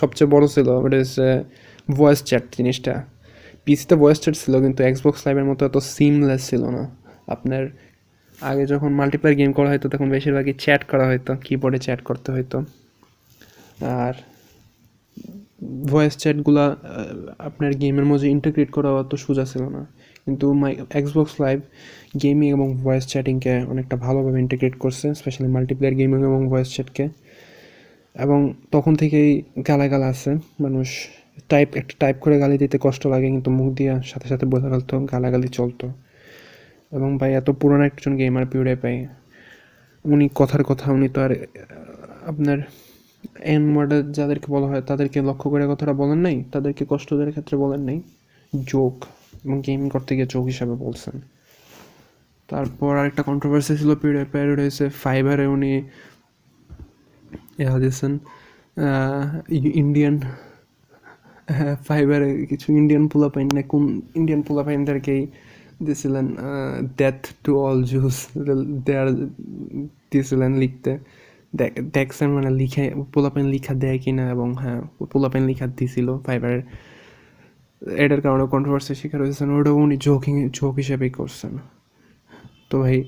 সবচেয়ে 0.00 0.28
বড় 0.34 0.44
ছিল 0.54 0.68
ওটা 0.84 0.96
হচ্ছে 1.02 1.26
ভয়েস 1.98 2.20
চ্যাট 2.28 2.44
জিনিসটা। 2.56 2.94
পিসিতে 3.64 3.94
ভয়েস 4.02 4.18
চ্যাট 4.22 4.34
ছিল, 4.42 4.54
কিন্তু 4.64 4.80
এক্সবক্স 4.90 5.20
লাইভের 5.26 5.46
মতো 5.50 5.62
এত 5.68 5.76
সিমলেস 5.94 6.42
ছিল 6.50 6.62
না। 6.76 6.82
আপনার 7.34 7.62
আগে 8.38 8.64
যখন 8.72 8.90
মাল্টিপ্লেয়ার 9.00 9.36
গেম 9.40 9.50
করা 9.58 9.68
হতো 9.72 9.86
তখন 9.92 10.08
বেশিরভাগই 10.16 10.54
চ্যাট 10.64 10.82
করা 10.90 11.04
হতো 11.10 11.32
কিবোর্ডে 11.44 11.78
চ্যাট 11.86 12.00
করতে 12.08 12.28
হতো 12.36 12.58
আর 14.02 14.14
ভয়েস 15.90 16.14
চ্যাটগুলো 16.22 16.64
আপনার 17.48 17.70
গেমের 17.80 18.06
মধ্যে 18.10 18.26
ইন্টিগ্রেট 18.34 18.70
করা 18.76 18.88
অত 19.00 19.12
সোজা 19.24 19.44
ছিল 19.52 19.62
না। 19.76 19.82
কিন্তু 20.24 20.46
মাই 20.60 20.72
এক্সবক্স 21.00 21.34
লাইভ 21.44 21.58
গেমিং 22.22 22.48
এবং 22.56 22.68
ভয়েস 22.84 23.04
চ্যাটিংকে 23.12 23.54
অনেকটা 23.72 23.96
ভালোভাবে 24.04 24.38
ইন্টিগ্রেট 24.44 24.74
করছে 24.82 25.06
স্পেশালি 25.20 25.48
মাল্টিপ্লেয়ার 25.56 25.94
গেমিং 26.00 26.18
এবং 26.28 26.40
ভয়েস 26.52 26.68
চ্যাটকে 26.74 27.04
এবং 28.16 28.38
তখন 28.74 28.92
থেকেই 29.00 29.30
গালাগাল 29.68 30.02
আছে 30.12 30.30
মানুষ। 30.64 30.88
টাইপ 31.50 31.68
একটা 31.80 31.94
টাইপ 32.02 32.16
করে 32.24 32.36
গালি 32.42 32.56
দিতে 32.62 32.76
কষ্ট 32.86 33.02
লাগে, 33.12 33.28
কিন্তু 33.34 33.50
মুখ 33.58 33.68
দিয়ে 33.78 33.92
সাথে 34.10 34.26
সাথে 34.32 34.44
বোঝা 34.52 34.68
ফেলতো 34.72 34.94
গালাগালি 35.12 35.48
চলতো। 35.58 35.86
এবং 36.96 37.10
ভাই, 37.20 37.30
এত 37.40 37.48
পুরনো 37.60 37.84
একজন 37.90 38.12
গেমার 38.20 38.44
পিউডে 38.50 38.74
পাই 38.82 38.96
উনি 40.04 40.26
কথার 40.38 40.62
কথা, 40.70 40.86
উনি 40.96 41.08
তো 41.14 41.18
আর 41.24 41.32
আপনার 42.30 42.58
এন 43.54 43.62
ওয়ার্ডে 43.74 43.98
যাদেরকে 44.18 44.48
বলা 44.54 44.66
হয়, 44.70 44.82
তাদেরকে 44.90 45.18
লক্ষ্য 45.28 45.46
করে 45.52 45.64
কথাটা 45.72 45.94
বলেন 46.02 46.20
নাই, 46.26 46.36
তাদেরকে 46.52 46.82
কষ্ট 46.92 47.08
দেওয়ার 47.16 47.32
ক্ষেত্রে 47.34 47.56
বলেন 47.64 47.82
নাই 47.88 47.98
জোক 48.52 48.96
এবং 49.44 49.56
গেমিং 49.66 49.86
করতে 49.94 50.10
গিয়ে 50.16 50.28
জোক 50.32 50.44
হিসাবে 50.52 50.74
বলছেন। 50.84 51.14
তারপর 52.48 52.92
আরেকটা 53.00 53.22
কন্ট্রোভার্সি 53.30 53.72
ছিল 53.80 53.90
পিউডে 54.00 54.22
পাই 54.32 54.44
রয়েছে 54.60 54.84
ফাইবারে 55.02 55.46
উনি, 55.54 55.72
ইয়া 57.62 57.72
দিয়েছেন 57.82 58.12
ইন্ডিয়ান 59.82 60.16
ফাইবারে 61.88 62.28
কিছু 62.50 62.68
ইন্ডিয়ান 62.80 63.04
পোলাপাইন 63.12 63.48
না 63.56 63.62
কোন 63.72 63.82
ইন্ডিয়ান 64.18 64.40
পোলা 64.42 64.62
পোলাপাইনদেরকেই 64.62 65.22
দিয়েছিলেন 65.84 66.26
ডেথ 66.98 67.20
টু 67.44 67.52
অল 67.66 67.78
জুস 67.90 68.16
দেয়ার 68.86 69.08
দিয়েছিলেন 70.10 70.52
লিখতে। 70.62 70.92
দেখছেন 71.96 72.28
মানে 72.36 72.50
লিখে 72.60 72.84
পোলা 72.94 73.04
পোলাপেন 73.12 73.46
লিখা 73.54 73.72
দেয় 73.82 73.98
কি 74.04 74.12
না 74.18 74.24
এবং 74.34 74.48
হ্যাঁ 74.62 74.80
পোলা 74.96 75.08
পোলাপেন 75.12 75.42
লিখা 75.50 75.66
দিছিল 75.78 76.08
ফাইবারের 76.26 76.62
এটার 77.82 78.20
কারণে 78.24 78.44
কন্ট্রোভার্সি 78.54 78.92
শিকার 79.00 79.20
হয়েছেন, 79.22 79.48
ওটাও 79.56 79.74
উনি 79.84 79.96
জোকিং 80.06 80.34
জোক 80.56 80.74
হিসেবেই 80.76 81.10
করছেন। 81.10 81.52
তো 82.70 82.74
ভাই, 82.82 82.98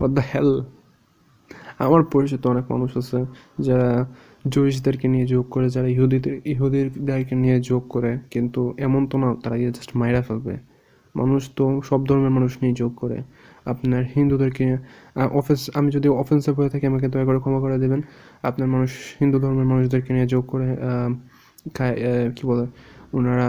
what 0.00 0.10
the 0.16 0.24
hell? 0.32 0.52
আমার 1.86 2.02
পরিচিত 2.14 2.42
অনেক 2.46 2.64
মানুষ 2.72 2.90
আছে 3.00 3.18
যারা 3.66 3.90
জুইশদেরকে 4.54 5.06
নিয়ে 5.14 5.26
যোগ 5.34 5.44
করে, 5.54 5.66
যারা 5.74 5.88
ইহুদিদের 5.94 6.34
ইহুদিদেরকে 6.52 7.34
নিয়ে 7.42 7.56
যোগ 7.70 7.82
করে, 7.94 8.12
কিন্তু 8.34 8.60
এমন 8.86 9.02
তো 9.10 9.16
না, 9.22 9.28
তারা 9.42 9.56
গিয়ে 9.60 9.72
জাস্ট 9.76 9.90
মাইরা 10.00 10.20
ফেলবে। 10.28 10.54
মানুষ 11.20 11.42
তো 11.58 11.64
সব 11.88 12.00
ধর্মের 12.08 12.32
মানুষ 12.38 12.52
নিয়ে 12.62 12.74
যোগ 12.82 12.92
করে। 13.02 13.18
আপনার 13.72 14.02
হিন্দুদেরকে 14.14 14.66
অফেন্স 15.40 15.62
আমি 15.78 15.88
যদি 15.96 16.08
অফেন্সিভ 16.22 16.52
হয়ে 16.60 16.70
থাকি, 16.72 16.84
আমাকে 16.92 17.06
দয়া 17.12 17.26
করে 17.28 17.38
ক্ষমা 17.44 17.60
করে 17.64 17.76
দেবেন। 17.84 18.00
আপনার 18.48 18.68
মানুষ, 18.74 18.90
হিন্দু 19.20 19.36
ধর্মের 19.42 19.66
মানুষদেরকে 19.72 20.10
নিয়ে 20.16 20.26
যোগ 20.34 20.44
করে 20.52 20.68
খায় 21.76 21.96
কী 22.36 22.42
বলে, 22.50 22.64
ওনারা 23.18 23.48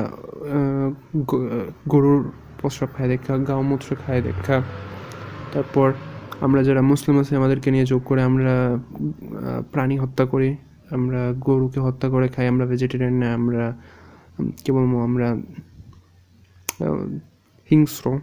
গরুর 1.93 2.19
প্রস্রাব 2.59 2.89
খায় 2.95 3.09
দেখা 3.13 3.33
গাউমূত্র 3.49 3.89
খায় 4.03 4.21
দেখা। 4.27 4.55
তারপর 5.53 5.87
আমরা 6.45 6.61
যারা 6.67 6.81
মুসলিম 6.91 7.15
আছি, 7.21 7.31
আমাদেরকে 7.39 7.69
নিয়ে 7.73 7.85
যোগ 7.91 8.01
করে 8.09 8.21
আমরা 8.29 8.53
প্রাণী 9.73 9.95
হত্যা 10.03 10.25
করি। 10.33 10.49
আমরা 10.91 11.33
গরুকে 11.39 11.79
হত্যা 11.79 12.09
করে 12.09 12.27
খাই, 12.27 12.47
আমরা 12.47 12.65
ভেজিটেরিয়ান 12.65 13.13
না, 13.13 13.33
আমরা, 13.33 13.77
কী 14.65 14.71
বলব, 14.71 15.01
আমরা 15.01 15.35
হিংস্র। 17.71 18.19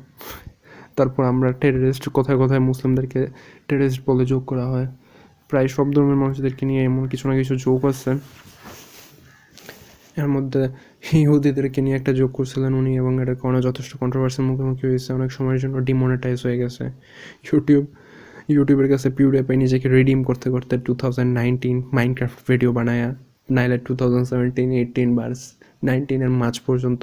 তারপর 0.96 1.24
আমরা 1.24 1.52
টেররিস্ট 1.52 2.08
কোথায় 2.08 2.38
কোথায় 2.38 2.60
মুসলিমদেরকে 2.60 3.26
টেররিস্ট 3.68 4.02
বলে 4.06 4.24
যোগ 4.24 4.46
করা 4.46 4.66
হয়। 4.66 4.86
প্রায় 5.48 5.68
সব 5.68 5.92
ধর্মের 5.92 6.16
মানুষদেরকে 6.16 6.66
নিয়ে 6.66 6.84
এমন 6.84 7.08
কিছু 7.08 7.28
না 7.28 7.36
কিছু 7.36 7.56
যোগ 7.56 7.86
আছে। 7.86 8.10
এর 10.16 10.28
মধ্যে 10.28 10.68
ইহুদিদেরকে 11.12 11.82
নিয়ে 11.82 11.96
একটা 11.96 12.12
যোগ 12.12 12.32
করছিলেন 12.32 12.74
উনি 12.74 12.96
এবং 12.96 13.22
এটা 13.22 13.34
কোনো 13.34 13.60
যথেষ্ট 13.60 13.96
কন্ট্রোভার্সির 13.96 14.44
মুখোমুখি 14.44 14.86
হয়েছে। 14.86 15.12
অনেক 15.12 15.32
সময়ের 15.32 15.60
জন্য 15.60 15.80
ডিমনিটাইজ 15.80 16.42
হয়ে 16.42 16.58
গেছে। 16.58 16.84
ইউটিউব 17.52 17.86
ইউটিউবের 18.54 18.88
কাছে 18.92 19.08
পাই 19.46 19.56
নিজেকে 19.64 19.86
রিডিম 19.96 20.18
করতে 20.28 20.46
করতে 20.54 20.74
two 20.86 20.92
thousand 21.00 21.30
nineteen 21.38 21.76
Minecraft 21.96 22.38
video 22.48 22.70
বানায়া, 22.78 23.08
নাইলে 23.56 23.76
টু 23.86 23.92
থাউজেন্ড 23.98 24.26
সেভেন্টিন 24.30 24.68
এইটিন 24.80 25.08
বার্স 25.18 25.40
মাঝ 26.42 26.54
পর্যন্ত 26.66 27.02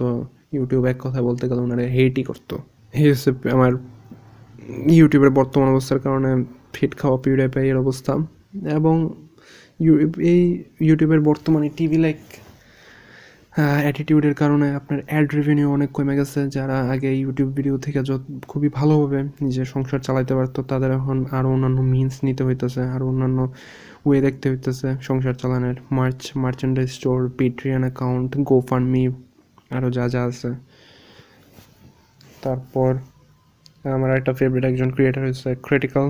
ইউটিউব 0.56 0.84
এক 0.92 0.98
কথা 1.06 1.20
বলতে 1.28 1.44
গেলে 1.50 1.62
ওনারা 1.66 1.84
হেটই 1.96 2.24
করতো। 2.30 2.56
এই 3.00 3.06
হচ্ছে 3.12 3.30
আমার 3.56 3.72
ইউটিউবের 5.00 5.32
বর্তমান 5.40 5.68
অবস্থার 5.74 6.00
কারণে 6.06 6.32
ফিট 6.74 6.92
খাওয়া 7.00 7.18
পাই 7.54 7.66
এর 7.72 7.78
অবস্থা। 7.84 8.14
এবং 8.78 8.96
এই 10.34 10.42
ইউটিউবের 10.88 11.22
বর্তমানে 11.30 11.68
টিভি 11.78 11.98
লাইক 12.06 12.20
অ্যাটিটিউডের 13.84 14.36
কারণে 14.42 14.68
আপনার 14.80 15.00
অ্যাড 15.10 15.28
রেভিনিউ 15.38 15.68
অনেক 15.78 15.90
কমে 15.98 16.14
গেছে। 16.20 16.40
যারা 16.58 16.78
আগে 16.94 17.10
ইউটিউব 17.22 17.50
ভিডিও 17.58 17.76
থেকে 17.86 18.00
যত, 18.10 18.24
খুবই 18.52 18.70
ভালোভাবে 18.80 19.20
নিজের 19.46 19.68
সংসার 19.74 20.00
চালাইতে 20.08 20.34
পারতো, 20.40 20.60
তাদের 20.72 20.90
এখন 21.00 21.18
আরও 21.38 21.50
অন্যান্য 21.56 21.80
মিনস 21.94 22.16
নিতে 22.28 22.44
হইতেছে 22.48 22.82
আরও 22.96 23.06
অন্যান্য 23.12 23.40
ওয়ে 24.06 24.20
দেখতে 24.26 24.46
হইতেছে 24.52 24.88
সংসার 25.08 25.36
চালানোর। 25.42 25.78
Merch 25.98 26.22
merchandise 26.44 26.90
store 26.98 27.20
Patreon 27.40 27.82
account 27.88 28.32
go 28.50 28.58
me 28.94 29.04
আরও 29.78 29.90
যা 29.98 30.06
যা 30.14 30.22
আছে। 30.30 30.50
তারপর 32.44 32.92
আমার 33.96 34.10
একটা 34.20 34.32
ফেভারিট 34.40 34.64
একজন 34.72 34.90
ক্রিয়েটার 34.96 35.24
হচ্ছে 35.28 35.50
ক্রিটিক্যাল 35.68 36.08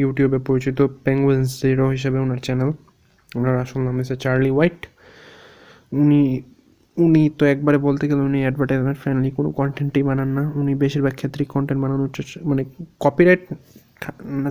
ইউটিউবে 0.00 0.38
পরিচিত 0.48 0.78
পেঙ্গুইন্স 1.04 1.48
জিরো 1.62 1.84
হিসেবে 1.96 2.18
ওনার 2.24 2.40
চ্যানেল 2.46 2.70
ওনার 3.28 3.54
আসল 3.62 3.80
নাম 3.86 3.94
হচ্ছে 3.98 4.16
চার্লি 4.24 4.50
হোয়াইট 4.56 4.80
উনি 6.00 6.22
উনি 6.96 7.22
তো 7.38 7.44
একবারে 7.54 7.78
বলতে 7.86 8.04
গেলে 8.08 8.22
উনি 8.28 8.38
অ্যাডভার্টাইজমেন্ট 8.46 8.98
ফ্রেন্ডলি 9.02 9.30
কোনো 9.38 9.48
কন্টেন্টই 9.60 10.02
বানান 10.08 10.28
না। 10.38 10.42
উনি 10.60 10.72
বেশিরভাগ 10.74 11.14
ক্ষেত্রেই 11.20 11.46
কন্টেন্ট 11.54 11.80
বানানোর 11.82 12.10
মানে 12.50 12.62
কপিরাইট 13.00 13.42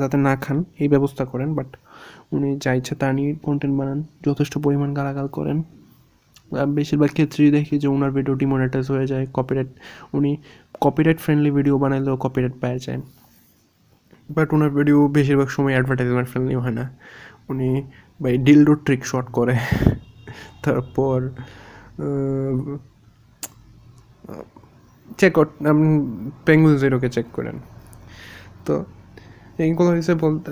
যাতে 0.02 0.18
না 0.28 0.34
খান, 0.44 0.58
এই 0.80 0.88
ব্যবস্থা 0.94 1.24
করেন। 1.32 1.50
বাট 1.58 1.70
উনি 2.36 2.50
যা 2.64 2.72
ইচ্ছা 2.80 2.96
তা 3.02 3.08
নিয়ে 3.18 3.32
কন্টেন্ট 3.48 3.76
বানান, 3.80 4.00
যথেষ্ট 4.28 4.54
পরিমাণ 4.66 4.90
গালাগাল 4.98 5.28
করেন। 5.38 5.58
বেশিরভাগ 6.78 7.10
ক্ষেত্রেই 7.18 7.52
দেখি 7.58 7.76
যে 7.84 7.88
ওনার 7.96 8.12
ভিডিও 8.18 8.34
ডিমনিটাইজ 8.42 8.86
হয়ে 8.94 9.06
যায় 9.12 9.26
কপিরাইট 9.38 9.70
উনি 10.18 10.32
কপিরাইট 10.84 11.18
ফ্রেন্ডলি 11.24 11.52
ভিডিও 11.58 11.76
বানাইলেও 11.84 12.16
কপিরাইট 12.24 12.54
পাওয়া 12.62 12.80
যায়। 12.86 13.00
বাট 14.36 14.48
ওনার 14.56 14.72
ভিডিও 14.78 15.00
বেশিরভাগ 15.18 15.48
সময় 15.56 15.74
অ্যাডভার্টাইজমেন্ট 15.76 16.28
ফ্রেন্ডলি 16.32 16.56
হয় 16.64 16.76
না। 16.80 16.86
উনি, 17.52 17.70
ভাই 18.24 18.34
ডিলডো 18.46 18.74
ট্রিক 18.86 19.02
শট 19.12 19.28
করে। 19.38 19.56
তারপর 20.64 21.18
চেক 25.18 25.40
আপনি 25.40 25.90
পেঙ্গুল 26.46 26.78
জিরোকে 26.78 27.10
চেক 27.10 27.26
করেন। 27.34 27.56
তো 28.66 28.86
এইগুলো 29.58 29.90
হয়েছে 29.90 30.14
বলতে 30.16 30.52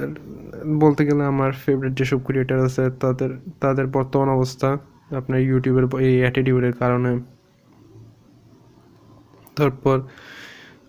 বলতে 0.80 1.06
গেলে 1.06 1.24
আমার 1.24 1.52
ফেভারিট 1.54 1.94
যেসব 1.94 2.20
ক্রিয়েটার 2.26 2.60
আছে, 2.66 2.90
তাদের 2.90 3.30
তাদের 3.60 3.88
বর্তমান 3.88 4.30
অবস্থা, 4.30 4.78
আপনার 5.18 5.40
ইউটিউবের 5.42 5.86
এই 6.00 6.20
অ্যাটিটিউডের 6.20 6.74
কারণে। 6.74 7.20
তারপর, 9.56 10.02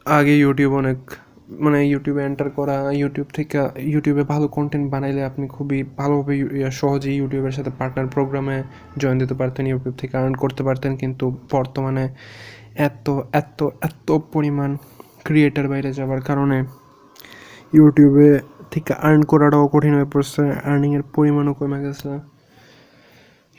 আগে 0.05 0.39
ইউটিউব 0.39 0.73
অনেক 0.75 0.99
মানে 1.65 1.79
ইউটিউবে 1.87 2.23
এন্টার 2.25 2.49
করা 2.51 2.77
ইউটিউব 2.93 3.29
থেকে 3.35 3.59
ইউটিউবে 3.93 4.23
ভালো 4.25 4.47
কন্টেন্ট 4.49 4.87
বানাইলে 4.91 5.23
আপনি 5.25 5.45
খুবই 5.49 5.79
ভালোভাবে 6.01 6.35
সহজেই 6.81 7.15
ইউটিউবের 7.17 7.55
সাথে 7.57 7.71
পার্টনার 7.79 8.07
প্রোগ্রামে 8.07 8.57
জয়েন 8.99 9.17
দিতে 9.19 9.35
পারতেন 9.35 9.65
ইউটিউব 9.67 9.95
থেকে 9.97 10.15
আর্ন 10.17 10.35
করতে 10.35 10.63
পারতেন। 10.63 10.93
কিন্তু 10.97 11.25
বর্তমানে 11.53 12.05
এত 12.89 13.07
এত 13.33 13.61
এত 13.89 14.09
পরিমাণ 14.33 14.71
ক্রিয়েটার 15.25 15.67
বাইরে 15.69 15.91
যাওয়ার 15.93 16.21
কারণে 16.21 16.59
ইউটিউবে 17.75 18.29
থেকে 18.71 18.93
আর্ন 19.07 19.23
করাটাও 19.23 19.65
কঠিন 19.69 19.93
হয়ে 19.95 20.09
পড়ছে 20.13 20.43
আর্নিংয়ের 20.71 21.05
পরিমাণও 21.15 21.53
কমে 21.55 21.79
গেছে। 21.85 22.11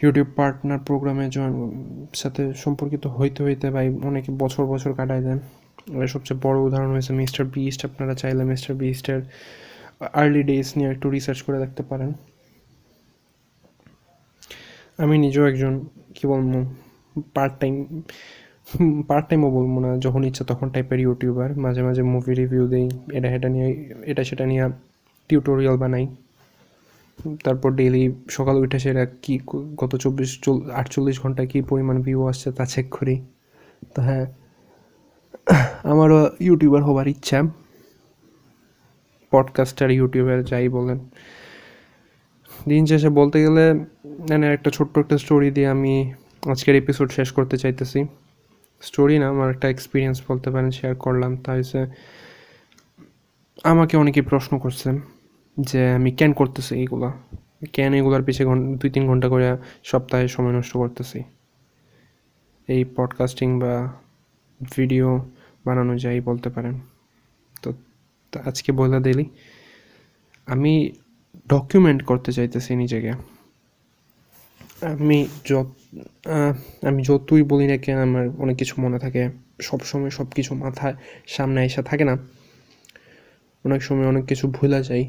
ইউটিউব 0.02 0.28
পার্টনার 0.36 0.80
প্রোগ্রামে 0.88 1.26
জয়েন 1.30 1.54
সাথে 2.22 2.44
সম্পর্কিত 2.64 3.04
হইতে 3.08 3.40
হইতে 3.44 3.68
ভাই 3.76 3.88
অনেকে 4.10 4.32
বছর 4.42 4.64
বছর 4.66 4.92
কাটায় 4.94 5.22
দেন। 5.22 5.40
সবচেয়ে 6.14 6.40
বড় 6.46 6.58
উদাহরণ 6.68 6.90
হয়েছে 6.96 7.12
মিস্টার 7.22 7.44
বিস্ট। 7.56 7.80
আপনারা 7.90 8.14
চাইলে 8.22 8.44
মিস্টার 8.52 8.72
বিস্টের 8.82 9.20
আর্লি 10.22 10.42
ডেজ 10.50 10.68
নিয়ে 10.78 10.90
একটু 10.94 11.08
রিসার্চ 11.16 11.40
করে 11.46 11.58
দেখতে 11.64 11.82
পারেন। 11.90 12.12
আমি 15.04 15.16
নিজেও 15.26 15.46
একজন, 15.52 15.74
কী 16.16 16.24
বলব 16.32 16.52
পার্ট 17.36 17.54
টাইম 17.62 17.76
পার্ট 19.10 19.26
টাইমও 19.30 19.50
বলব 19.58 19.74
না, 19.86 19.90
যখন 20.06 20.22
ইচ্ছা 20.30 20.44
তখন 20.52 20.68
টাইপের 20.76 21.00
ইউটিউবার 21.06 21.50
মাঝে 21.66 21.82
মাঝে 21.88 22.04
মুভি 22.14 22.34
রিভিউ 22.42 22.64
দিই, 22.74 22.88
এটা 23.18 23.28
সেটা 23.34 23.48
নিয়ে, 23.56 23.68
এটা 24.12 24.24
সেটা 24.30 24.46
নিয়ে 24.52 24.66
টিউটোরিয়াল 25.30 25.76
বানাই। 25.84 26.06
তারপর 27.46 27.70
ডেইলি 27.80 28.04
সকাল 28.38 28.56
উঠে 28.64 28.78
সেটা 28.86 29.04
কী, 29.24 29.34
গত 29.82 29.92
চব্বিশ 30.04 30.30
আটচল্লিশ 30.80 31.16
ঘন্টায় 31.24 31.48
কী 31.52 31.60
পরিমাণ 31.72 31.98
ভিউ 32.06 32.20
আসছে 32.32 32.48
তা 32.58 32.64
চেক 32.74 32.88
করি। 32.98 33.16
তো 33.94 34.00
হ্যাঁ 34.08 34.26
আমারও 35.84 36.30
ইউটিউবার 36.40 36.84
হবার 36.84 37.08
ইচ্ছা। 37.08 37.44
পডকাস্টার 39.32 39.92
ইউটিউবার 39.92 40.44
যাই 40.44 40.70
বলেন। 40.70 41.00
দিন 42.70 42.86
শেষে 42.86 43.10
বলতে 43.10 43.44
গেলে 43.44 43.74
মানে 44.30 44.54
একটা 44.54 44.72
ছোট্ট 44.72 44.98
একটা 44.98 45.18
স্টোরি 45.18 45.52
দিয়ে 45.52 45.68
আমি 45.68 46.14
আজকের 46.52 46.76
এপিসোড 46.76 47.12
শেষ 47.12 47.32
করতে 47.32 47.58
চাইতেছি। 47.58 48.06
স্টোরি 48.82 49.20
না, 49.20 49.28
আমার 49.28 49.50
একটা 49.50 49.70
এক্সপিরিয়েন্স 49.70 50.22
বলতে 50.28 50.50
পারেন 50.50 50.72
শেয়ার 50.72 50.96
করলাম। 50.96 51.38
তা 51.38 51.52
হচ্ছে 51.52 51.86
আমাকে 53.64 53.98
অনেকে 53.98 54.22
প্রশ্ন 54.22 54.60
করছে 54.60 55.00
যে, 55.60 55.90
আমি 55.90 56.12
কেন 56.12 56.34
করতেছি 56.34 56.76
এইগুলো 56.76 57.12
কেন 57.74 57.94
এগুলোর 57.94 58.24
পিছিয়ে 58.24 58.50
দুই 58.78 58.90
তিন 58.90 59.08
ঘণ্টা 59.08 59.30
করে 59.30 59.58
সপ্তাহে 59.84 60.28
সময় 60.28 60.52
নষ্ট 60.52 60.74
করতেছি? 60.74 61.24
এই 62.68 62.86
পডকাস্টিং 62.96 63.60
বা 63.60 63.94
ভিডিও 64.76 65.26
বানানো 65.66 65.98
যায় 65.98 66.22
বলতে 66.22 66.50
পারেন। 66.50 66.80
তো 68.32 68.40
আজকে 68.46 68.72
বলে 68.72 69.00
দিলি। 69.00 69.26
আমি 70.46 70.92
ডকুমেন্ট 71.50 72.04
করতে 72.04 72.32
চাইতেছি 72.32 72.76
নিজেকে। 72.76 73.12
আমি 74.86 75.28
যত 75.46 75.70
আমি 76.86 77.04
যতই 77.04 77.44
বলি 77.44 77.68
না 77.68 77.78
কেন 77.78 77.98
আমার 77.98 78.30
অনেক 78.38 78.58
কিছু 78.58 78.82
মনে 78.82 79.00
থাকে। 79.00 79.30
সব 79.62 79.80
সময় 79.80 80.10
সব 80.10 80.26
কিছু 80.26 80.56
মাথায় 80.56 80.96
সামনে 81.28 81.66
এসে 81.66 81.84
থাকে 81.84 82.04
না। 82.04 82.18
অনেক 83.66 83.84
সময় 83.84 84.08
অনেক 84.08 84.26
কিছু 84.26 84.48
ভুলা 84.48 84.82
যায় 84.82 85.06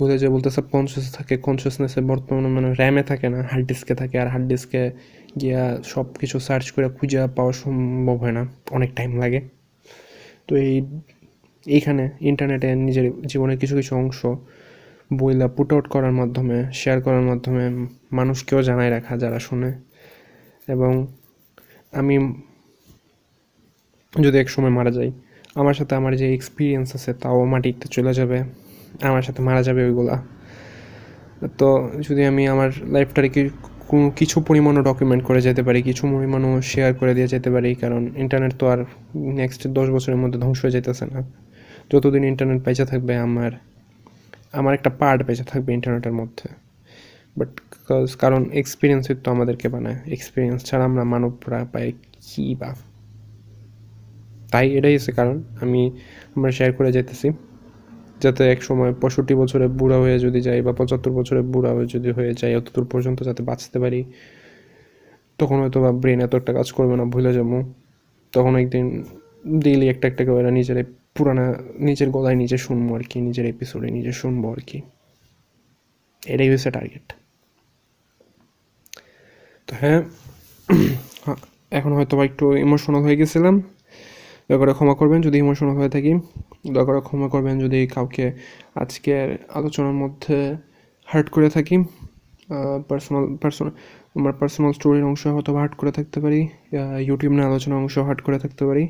বোঝা 0.00 0.16
যায় 0.20 0.32
বলতেছে 0.36 0.60
কনসিয়াস 0.72 1.06
থাকে 1.16 1.34
কনসিয়াসনেসে 1.46 2.00
বর্তমানে 2.10 2.48
মানে 2.56 2.68
র্যামে 2.80 3.02
থাকে 3.10 3.26
না 3.34 3.38
হার্ড 3.50 3.64
ডিস্কে 3.70 3.94
থাকে, 4.00 4.16
আর 4.22 4.28
হার্ড 4.32 4.46
ডিস্কে 4.50 4.82
গিয়া 5.40 5.62
সব 5.92 6.06
কিছু 6.20 6.36
সার্চ 6.46 6.66
করে 6.74 6.88
খুঁজে 6.96 7.18
পাওয়া 7.36 7.52
সম্ভব 7.62 8.16
হয় 8.22 8.34
না, 8.38 8.42
অনেক 8.76 8.90
টাইম 8.98 9.12
লাগে। 9.22 9.40
তো 10.48 10.52
এই, 10.66 10.74
এইখানে 11.66 12.04
ইন্টারনেটে 12.30 12.68
নিজের 12.86 13.06
জীবনের 13.30 13.58
কিছু 13.62 13.74
কিছু 13.76 13.92
অংশ 14.02 14.20
বইলা 15.18 15.46
পুট 15.56 15.68
আউট 15.72 15.86
করার 15.94 16.14
মাধ্যমে 16.20 16.56
শেয়ার 16.80 16.98
করার 17.02 17.24
মাধ্যমে 17.30 17.64
মানুষকেও 18.18 18.60
জানাই 18.68 18.88
রাখা 18.90 19.12
যারা 19.22 19.38
শুনে। 19.38 19.70
এবং 20.74 20.92
আমি 22.00 22.16
যদি 24.24 24.36
এক 24.38 24.48
সময় 24.54 24.72
মারা 24.78 24.90
যাই, 24.90 25.10
আমার 25.60 25.74
সাথে 25.74 25.92
আমার 25.94 26.12
যে 26.20 26.26
এক্সপিরিয়েন্স 26.34 26.88
আছে 26.96 27.10
তাও 27.22 27.38
মাটিতে 27.52 27.86
চলে 27.88 28.12
যাবে। 28.14 28.38
আমার 29.02 29.22
সাথে 29.22 29.42
মারা 29.42 29.62
যাবে 29.62 29.84
ওইগুলা। 29.84 30.22
তো 31.58 31.90
যদি 32.08 32.24
আমি 32.24 32.46
আমার 32.48 32.70
লাইফটাকে 32.82 33.48
কোনো 33.88 34.10
কিছু 34.10 34.40
পরিমাণও 34.40 34.82
ডকুমেন্ট 34.82 35.24
করে 35.24 35.40
যেতে 35.40 35.62
পারি, 35.62 35.82
কিছু 35.82 36.06
পরিমাণও 36.06 36.62
শেয়ার 36.62 36.94
করে 36.94 37.14
দিয়ে 37.14 37.26
যেতে 37.26 37.50
পারি, 37.50 37.74
কারণ 37.74 38.08
ইন্টারনেট 38.16 38.52
তো 38.58 38.66
আর 38.66 38.84
নেক্সট 39.14 39.68
দশ 39.68 39.88
বছরের 39.88 40.16
মধ্যে 40.16 40.38
ধ্বংস 40.38 40.62
হয়ে 40.62 40.70
যেতেছে 40.70 41.06
না। 41.06 41.22
যতদিন 41.92 42.24
ইন্টারনেট 42.24 42.64
বেঁচে 42.64 42.84
থাকবে, 42.84 43.16
আমার 43.16 43.50
আমার 44.52 44.74
একটা 44.74 44.90
পার্ট 44.90 45.22
বেঁচে 45.22 45.44
থাকবে 45.44 45.74
ইন্টারনেটের 45.74 46.12
মধ্যে। 46.12 46.48
বাট 47.38 47.48
কারণ 48.18 48.44
এক্সপিরিয়েন্সই 48.52 49.14
তো 49.24 49.30
আমাদেরকে 49.30 49.68
বানায়। 49.68 49.96
এক্সপিরিয়েন্স 50.06 50.64
ছাড়া 50.64 50.84
আমরা 50.84 51.04
মানবরা 51.04 51.66
পাই 51.72 51.92
কী 52.20 52.54
বা। 52.54 52.74
তাই 54.52 54.70
এটাই 54.70 54.94
হচ্ছে 54.96 55.12
কারণ, 55.12 55.42
আমি, 55.60 55.90
আমরা 56.34 56.50
শেয়ার 56.50 56.72
করে 56.72 56.92
যেতেছি। 56.92 57.30
যাতে 58.20 58.50
এক 58.50 58.62
সময় 58.62 58.92
পঁয়ষট্টি 58.92 59.34
বছরে 59.34 59.68
বুড়া 59.68 59.98
হয়ে 59.98 60.18
যদি 60.18 60.40
যাই 60.40 60.62
বা 60.62 60.72
পঁচাত্তর 60.72 61.10
বছরে 61.10 61.42
বুড়া 61.42 61.72
হয়ে 61.72 61.86
যদি 61.86 62.10
হয়ে 62.12 62.34
যাই 62.34 62.56
অতদূর 62.56 62.84
পর্যন্ত 62.84 63.22
যাতে 63.22 63.42
বাঁচতে 63.42 63.78
পারি, 63.78 64.04
তখন 65.38 65.60
হয়তো 65.60 65.80
বা 65.80 65.92
ব্রেন 65.92 66.20
এত 66.20 66.34
একটা 66.34 66.52
কাজ 66.52 66.72
করবে 66.72 66.96
না, 66.96 67.04
ভুলে 67.04 67.32
যাব। 67.32 67.62
তখন 68.32 68.56
একদিন 68.56 69.04
ডেইলি 69.60 69.88
একটা 69.88 70.08
একটা 70.08 70.24
করে 70.24 70.50
নিজের 70.50 70.84
পুরানা, 71.14 71.54
নিজের 71.78 72.10
গলায় 72.10 72.34
নিজে 72.34 72.58
শুনব 72.58 72.94
আর 72.94 73.00
কি, 73.00 73.20
নিজের 73.20 73.46
এপিসোডে 73.46 73.90
নিজে 73.90 74.12
শুনব 74.12 74.50
আর 74.50 74.60
কি। 74.66 74.82
এটাই 76.22 76.50
হচ্ছে 76.50 76.70
টার্গেট 76.70 77.12
তো 79.68 79.74
হ্যাঁ 79.80 80.02
এখন 81.70 81.92
হয়তো 81.92 82.16
বা 82.16 82.24
একটু 82.24 82.56
ইমোশনাল 82.56 83.02
হয়ে 83.02 83.16
গেছিলাম। 83.16 83.73
দয়া 84.46 84.58
করে 84.60 84.72
ক্ষমা 84.78 84.94
করবেন 85.00 85.20
যদি 85.26 85.36
ইমোশনাল 85.44 85.74
হয়ে 85.80 85.90
থাকি। 85.96 86.12
দয়া 86.74 86.86
করে 86.88 87.00
ক্ষমা 87.06 87.28
করবেন 87.34 87.54
যদি 87.64 87.80
কাউকে 87.94 88.24
আজকের 88.82 89.28
আলোচনার 89.58 89.96
মধ্যে 90.02 90.36
হার্ট 91.10 91.28
করে 91.34 91.48
থাকি। 91.56 91.76
পার্সোনাল 92.88 93.24
পার্সোনাল 93.42 93.72
আমার 94.16 94.34
পার্সোনাল 94.40 94.72
স্টোরির 94.78 95.04
অংশ 95.10 95.22
হয়তো 95.34 95.50
হার্ট 95.60 95.74
করে 95.80 95.92
থাকতে 95.98 96.18
পারি। 96.24 96.40
ইউটিউব 97.08 97.32
নিয়ে 97.36 97.46
আলোচনার 97.50 97.78
অংশ 97.82 97.94
হার্ট 98.06 98.20
করে 98.26 98.38
থাকতে 98.42 98.62
পারি। 98.68 98.84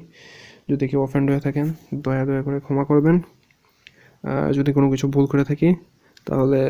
যদি 0.70 0.84
কেউ 0.90 1.00
অফেন্ড 1.06 1.26
হয়ে 1.30 1.42
থাকেন, 1.46 1.66
দয়া 2.04 2.24
দয়া 2.28 2.42
করে 2.46 2.58
ক্ষমা 2.66 2.84
করবেন। 2.90 3.16
যদি 4.56 4.70
কোনো 4.76 4.86
কিছু 4.92 5.06
ভুল 5.14 5.24
করে 5.32 5.44
থাকি, 5.50 5.68
তাহলে 6.26 6.60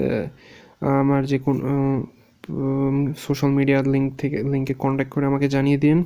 আমার 1.03 1.21
যে 1.31 1.39
কোন 1.45 1.57
সোশ্যাল 3.25 3.51
মিডিয়ার 3.59 3.85
লিঙ্ক 3.95 4.09
থেকে 4.21 4.37
লিঙ্কে 4.53 4.75
কন্ট্যাক্ট 4.83 5.11
করে 5.15 5.25
আমাকে 5.31 5.47
জানিয়ে 5.55 5.79
দিন। 5.85 5.99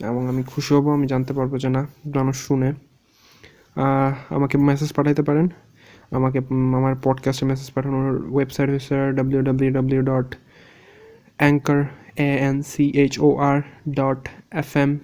এবং 0.00 0.28
আমি 0.28 0.42
খুশি 0.42 0.74
হব, 0.74 0.88
আমি 0.90 1.06
জানতে 1.06 1.32
পারব 1.32 1.56
যে 1.58 1.68
না 1.68 1.86
মানুষ 2.14 2.36
শুনে। 2.46 2.72
আমাকে 4.28 4.58
মেসেজ 4.58 4.92
পাঠাইতে 4.92 5.22
পারেন। 5.22 5.48
আমাকে 6.10 6.38
আমার 6.74 6.94
পডকাস্টে 7.02 7.46
মেসেজ 7.46 7.70
পাঠানোর 7.70 8.32
ওয়েবসাইট 8.32 8.70
হচ্ছে 8.70 9.12
W 9.12 9.42
W 9.42 9.70
W 9.70 10.02
dot 10.02 10.36
anchor 11.36 11.84
A 12.16 12.38
N 12.38 12.62
C 12.62 12.90
H 12.90 13.20
O 13.20 13.36
R 13.36 13.62
dot 13.90 14.28
F 14.50 14.76
M 14.76 14.98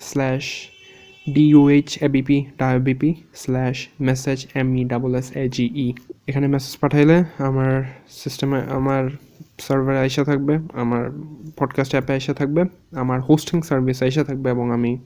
slash 0.00 0.70
DUH 1.34 2.02
ABP 2.02 2.44
ডাবিপি 2.58 3.14
slash 3.34 3.88
message 4.00 4.46
M 4.54 4.76
E 4.76 4.84
double 4.84 5.14
S 5.14 5.36
A 5.36 5.48
G 5.48 5.70
E 5.74 5.92
এখানে 6.26 6.46
মেসেজ 6.48 6.76
পাঠাইলে 6.76 7.24
আমার 7.38 7.84
সিস্টেমে 8.08 8.58
আমার 8.58 9.10
সার্ভারে 9.58 9.98
আইসা 9.98 10.24
থাকবে, 10.24 10.58
আমার 10.72 11.10
পডকাস্ট 11.56 11.92
অ্যাপে 11.92 12.12
আইসা 12.12 12.34
থাকবে, 12.34 12.64
আমার 12.92 13.20
হোস্টিং 13.20 13.62
সার্ভিস 13.62 14.02
আইসা 14.02 14.24
থাকবে 14.24 14.50
এবং 14.50 14.72
আমি 14.72 14.98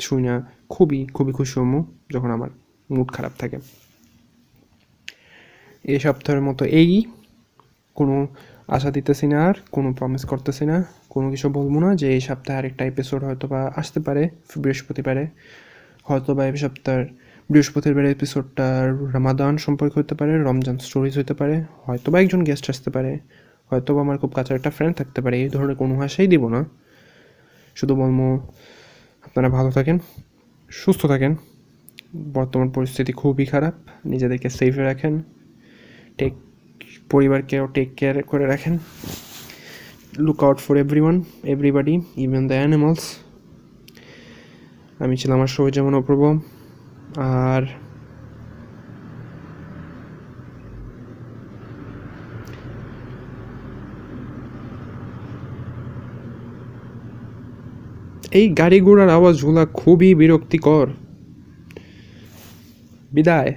শুই 0.00 0.22
না 0.22 0.34
খুবই 0.68 1.06
খুবই 1.06 1.32
খুশি 1.32 1.60
হমু 1.60 1.84
যখন 2.10 2.30
আমার 2.30 2.50
মুড 2.90 3.12
খারাপ 3.12 3.32
থাকে। 3.38 3.58
এই 5.84 5.98
সপ্তাহের 5.98 6.42
মতো 6.42 6.64
এই, 6.64 7.04
কোনো 7.94 8.26
আশা 8.68 8.90
দিতেছি 8.90 9.26
না 9.26 9.48
আর, 9.48 9.54
কোনো 9.70 9.92
প্রমিস 9.92 10.24
করতেছি 10.24 10.66
না, 10.66 10.84
কোনো 11.08 11.30
কিছু 11.30 11.48
বলব 11.48 11.78
না 11.78 11.96
যে 11.96 12.12
এই 12.12 12.20
সপ্তাহে 12.20 12.58
আরেকটা 12.58 12.84
এপিসোড 12.84 13.24
হয়তো 13.24 13.48
বা 13.48 13.72
আসতে 13.76 14.00
পারে 14.00 14.28
বৃহস্পতিবারে 14.56 15.26
হয়তো 16.04 16.34
বা 16.34 16.46
এই 16.46 16.56
সপ্তাহের 16.56 17.06
বৃহস্পতিবার 17.50 18.04
এপিসোডটা 18.04 18.82
রামাদান 19.12 19.56
সম্পর্কে 19.56 20.00
হতে 20.00 20.14
পারে 20.14 20.42
রমজান 20.42 20.78
স্টোরিজ 20.78 21.18
হতে 21.18 21.34
পারে 21.34 21.64
হয়তো 21.84 22.10
বা 22.12 22.20
একজন 22.20 22.44
গেস্ট 22.44 22.70
আসতে 22.70 22.90
পারে 22.90 23.18
হয়তো 23.72 23.90
আমার 24.04 24.16
খুব 24.18 24.30
কাছের 24.36 24.54
একটা 24.58 24.70
ফ্রেন্ড 24.76 24.94
থাকতে 24.98 25.18
পারে, 25.24 25.36
এই 25.42 25.48
ধরনের 25.54 25.76
কোনো 25.82 25.92
ভাষাই 26.00 26.26
দিব 26.32 26.42
না। 26.54 26.60
শুধু 27.78 27.92
বলব, 28.00 28.18
আপনারা 29.26 29.48
ভালো 29.56 29.70
থাকেন, 29.76 29.96
সুস্থ 30.70 31.02
থাকেন। 31.06 31.32
বর্তমান 32.38 32.68
পরিস্থিতি 32.76 33.12
খুবই 33.20 33.46
খারাপ, 33.52 33.74
নিজেদেরকে 34.12 34.48
সেফে 34.58 34.82
রাখেন 34.90 35.14
টেক 36.18 36.32
পরিবারকেও 37.12 37.64
টেক 37.74 37.88
কেয়ার 37.98 38.16
করে 38.30 38.44
রাখেন। 38.52 38.74
Look 40.24 40.38
out 40.44 40.58
for 40.64 40.74
every 40.84 41.00
one 41.04 41.16
everybody 41.54 41.94
even 42.24 42.42
the 42.48 42.56
animals 42.60 43.04
আমি 45.02 45.14
ছিলাম 45.20 45.36
আমার 45.38 45.50
সবুজ 45.54 45.72
যেমন 45.76 45.92
অপূর্ব 46.00 46.22
আর 47.50 47.62
এই 58.32 58.46
গাড়ি 58.48 58.78
ঘোড়ার 58.80 59.08
আওয়াজগুলা 59.08 59.66
খুবই 59.66 60.10
বিরক্তিকর। 60.14 60.86
বিদায়। 63.12 63.52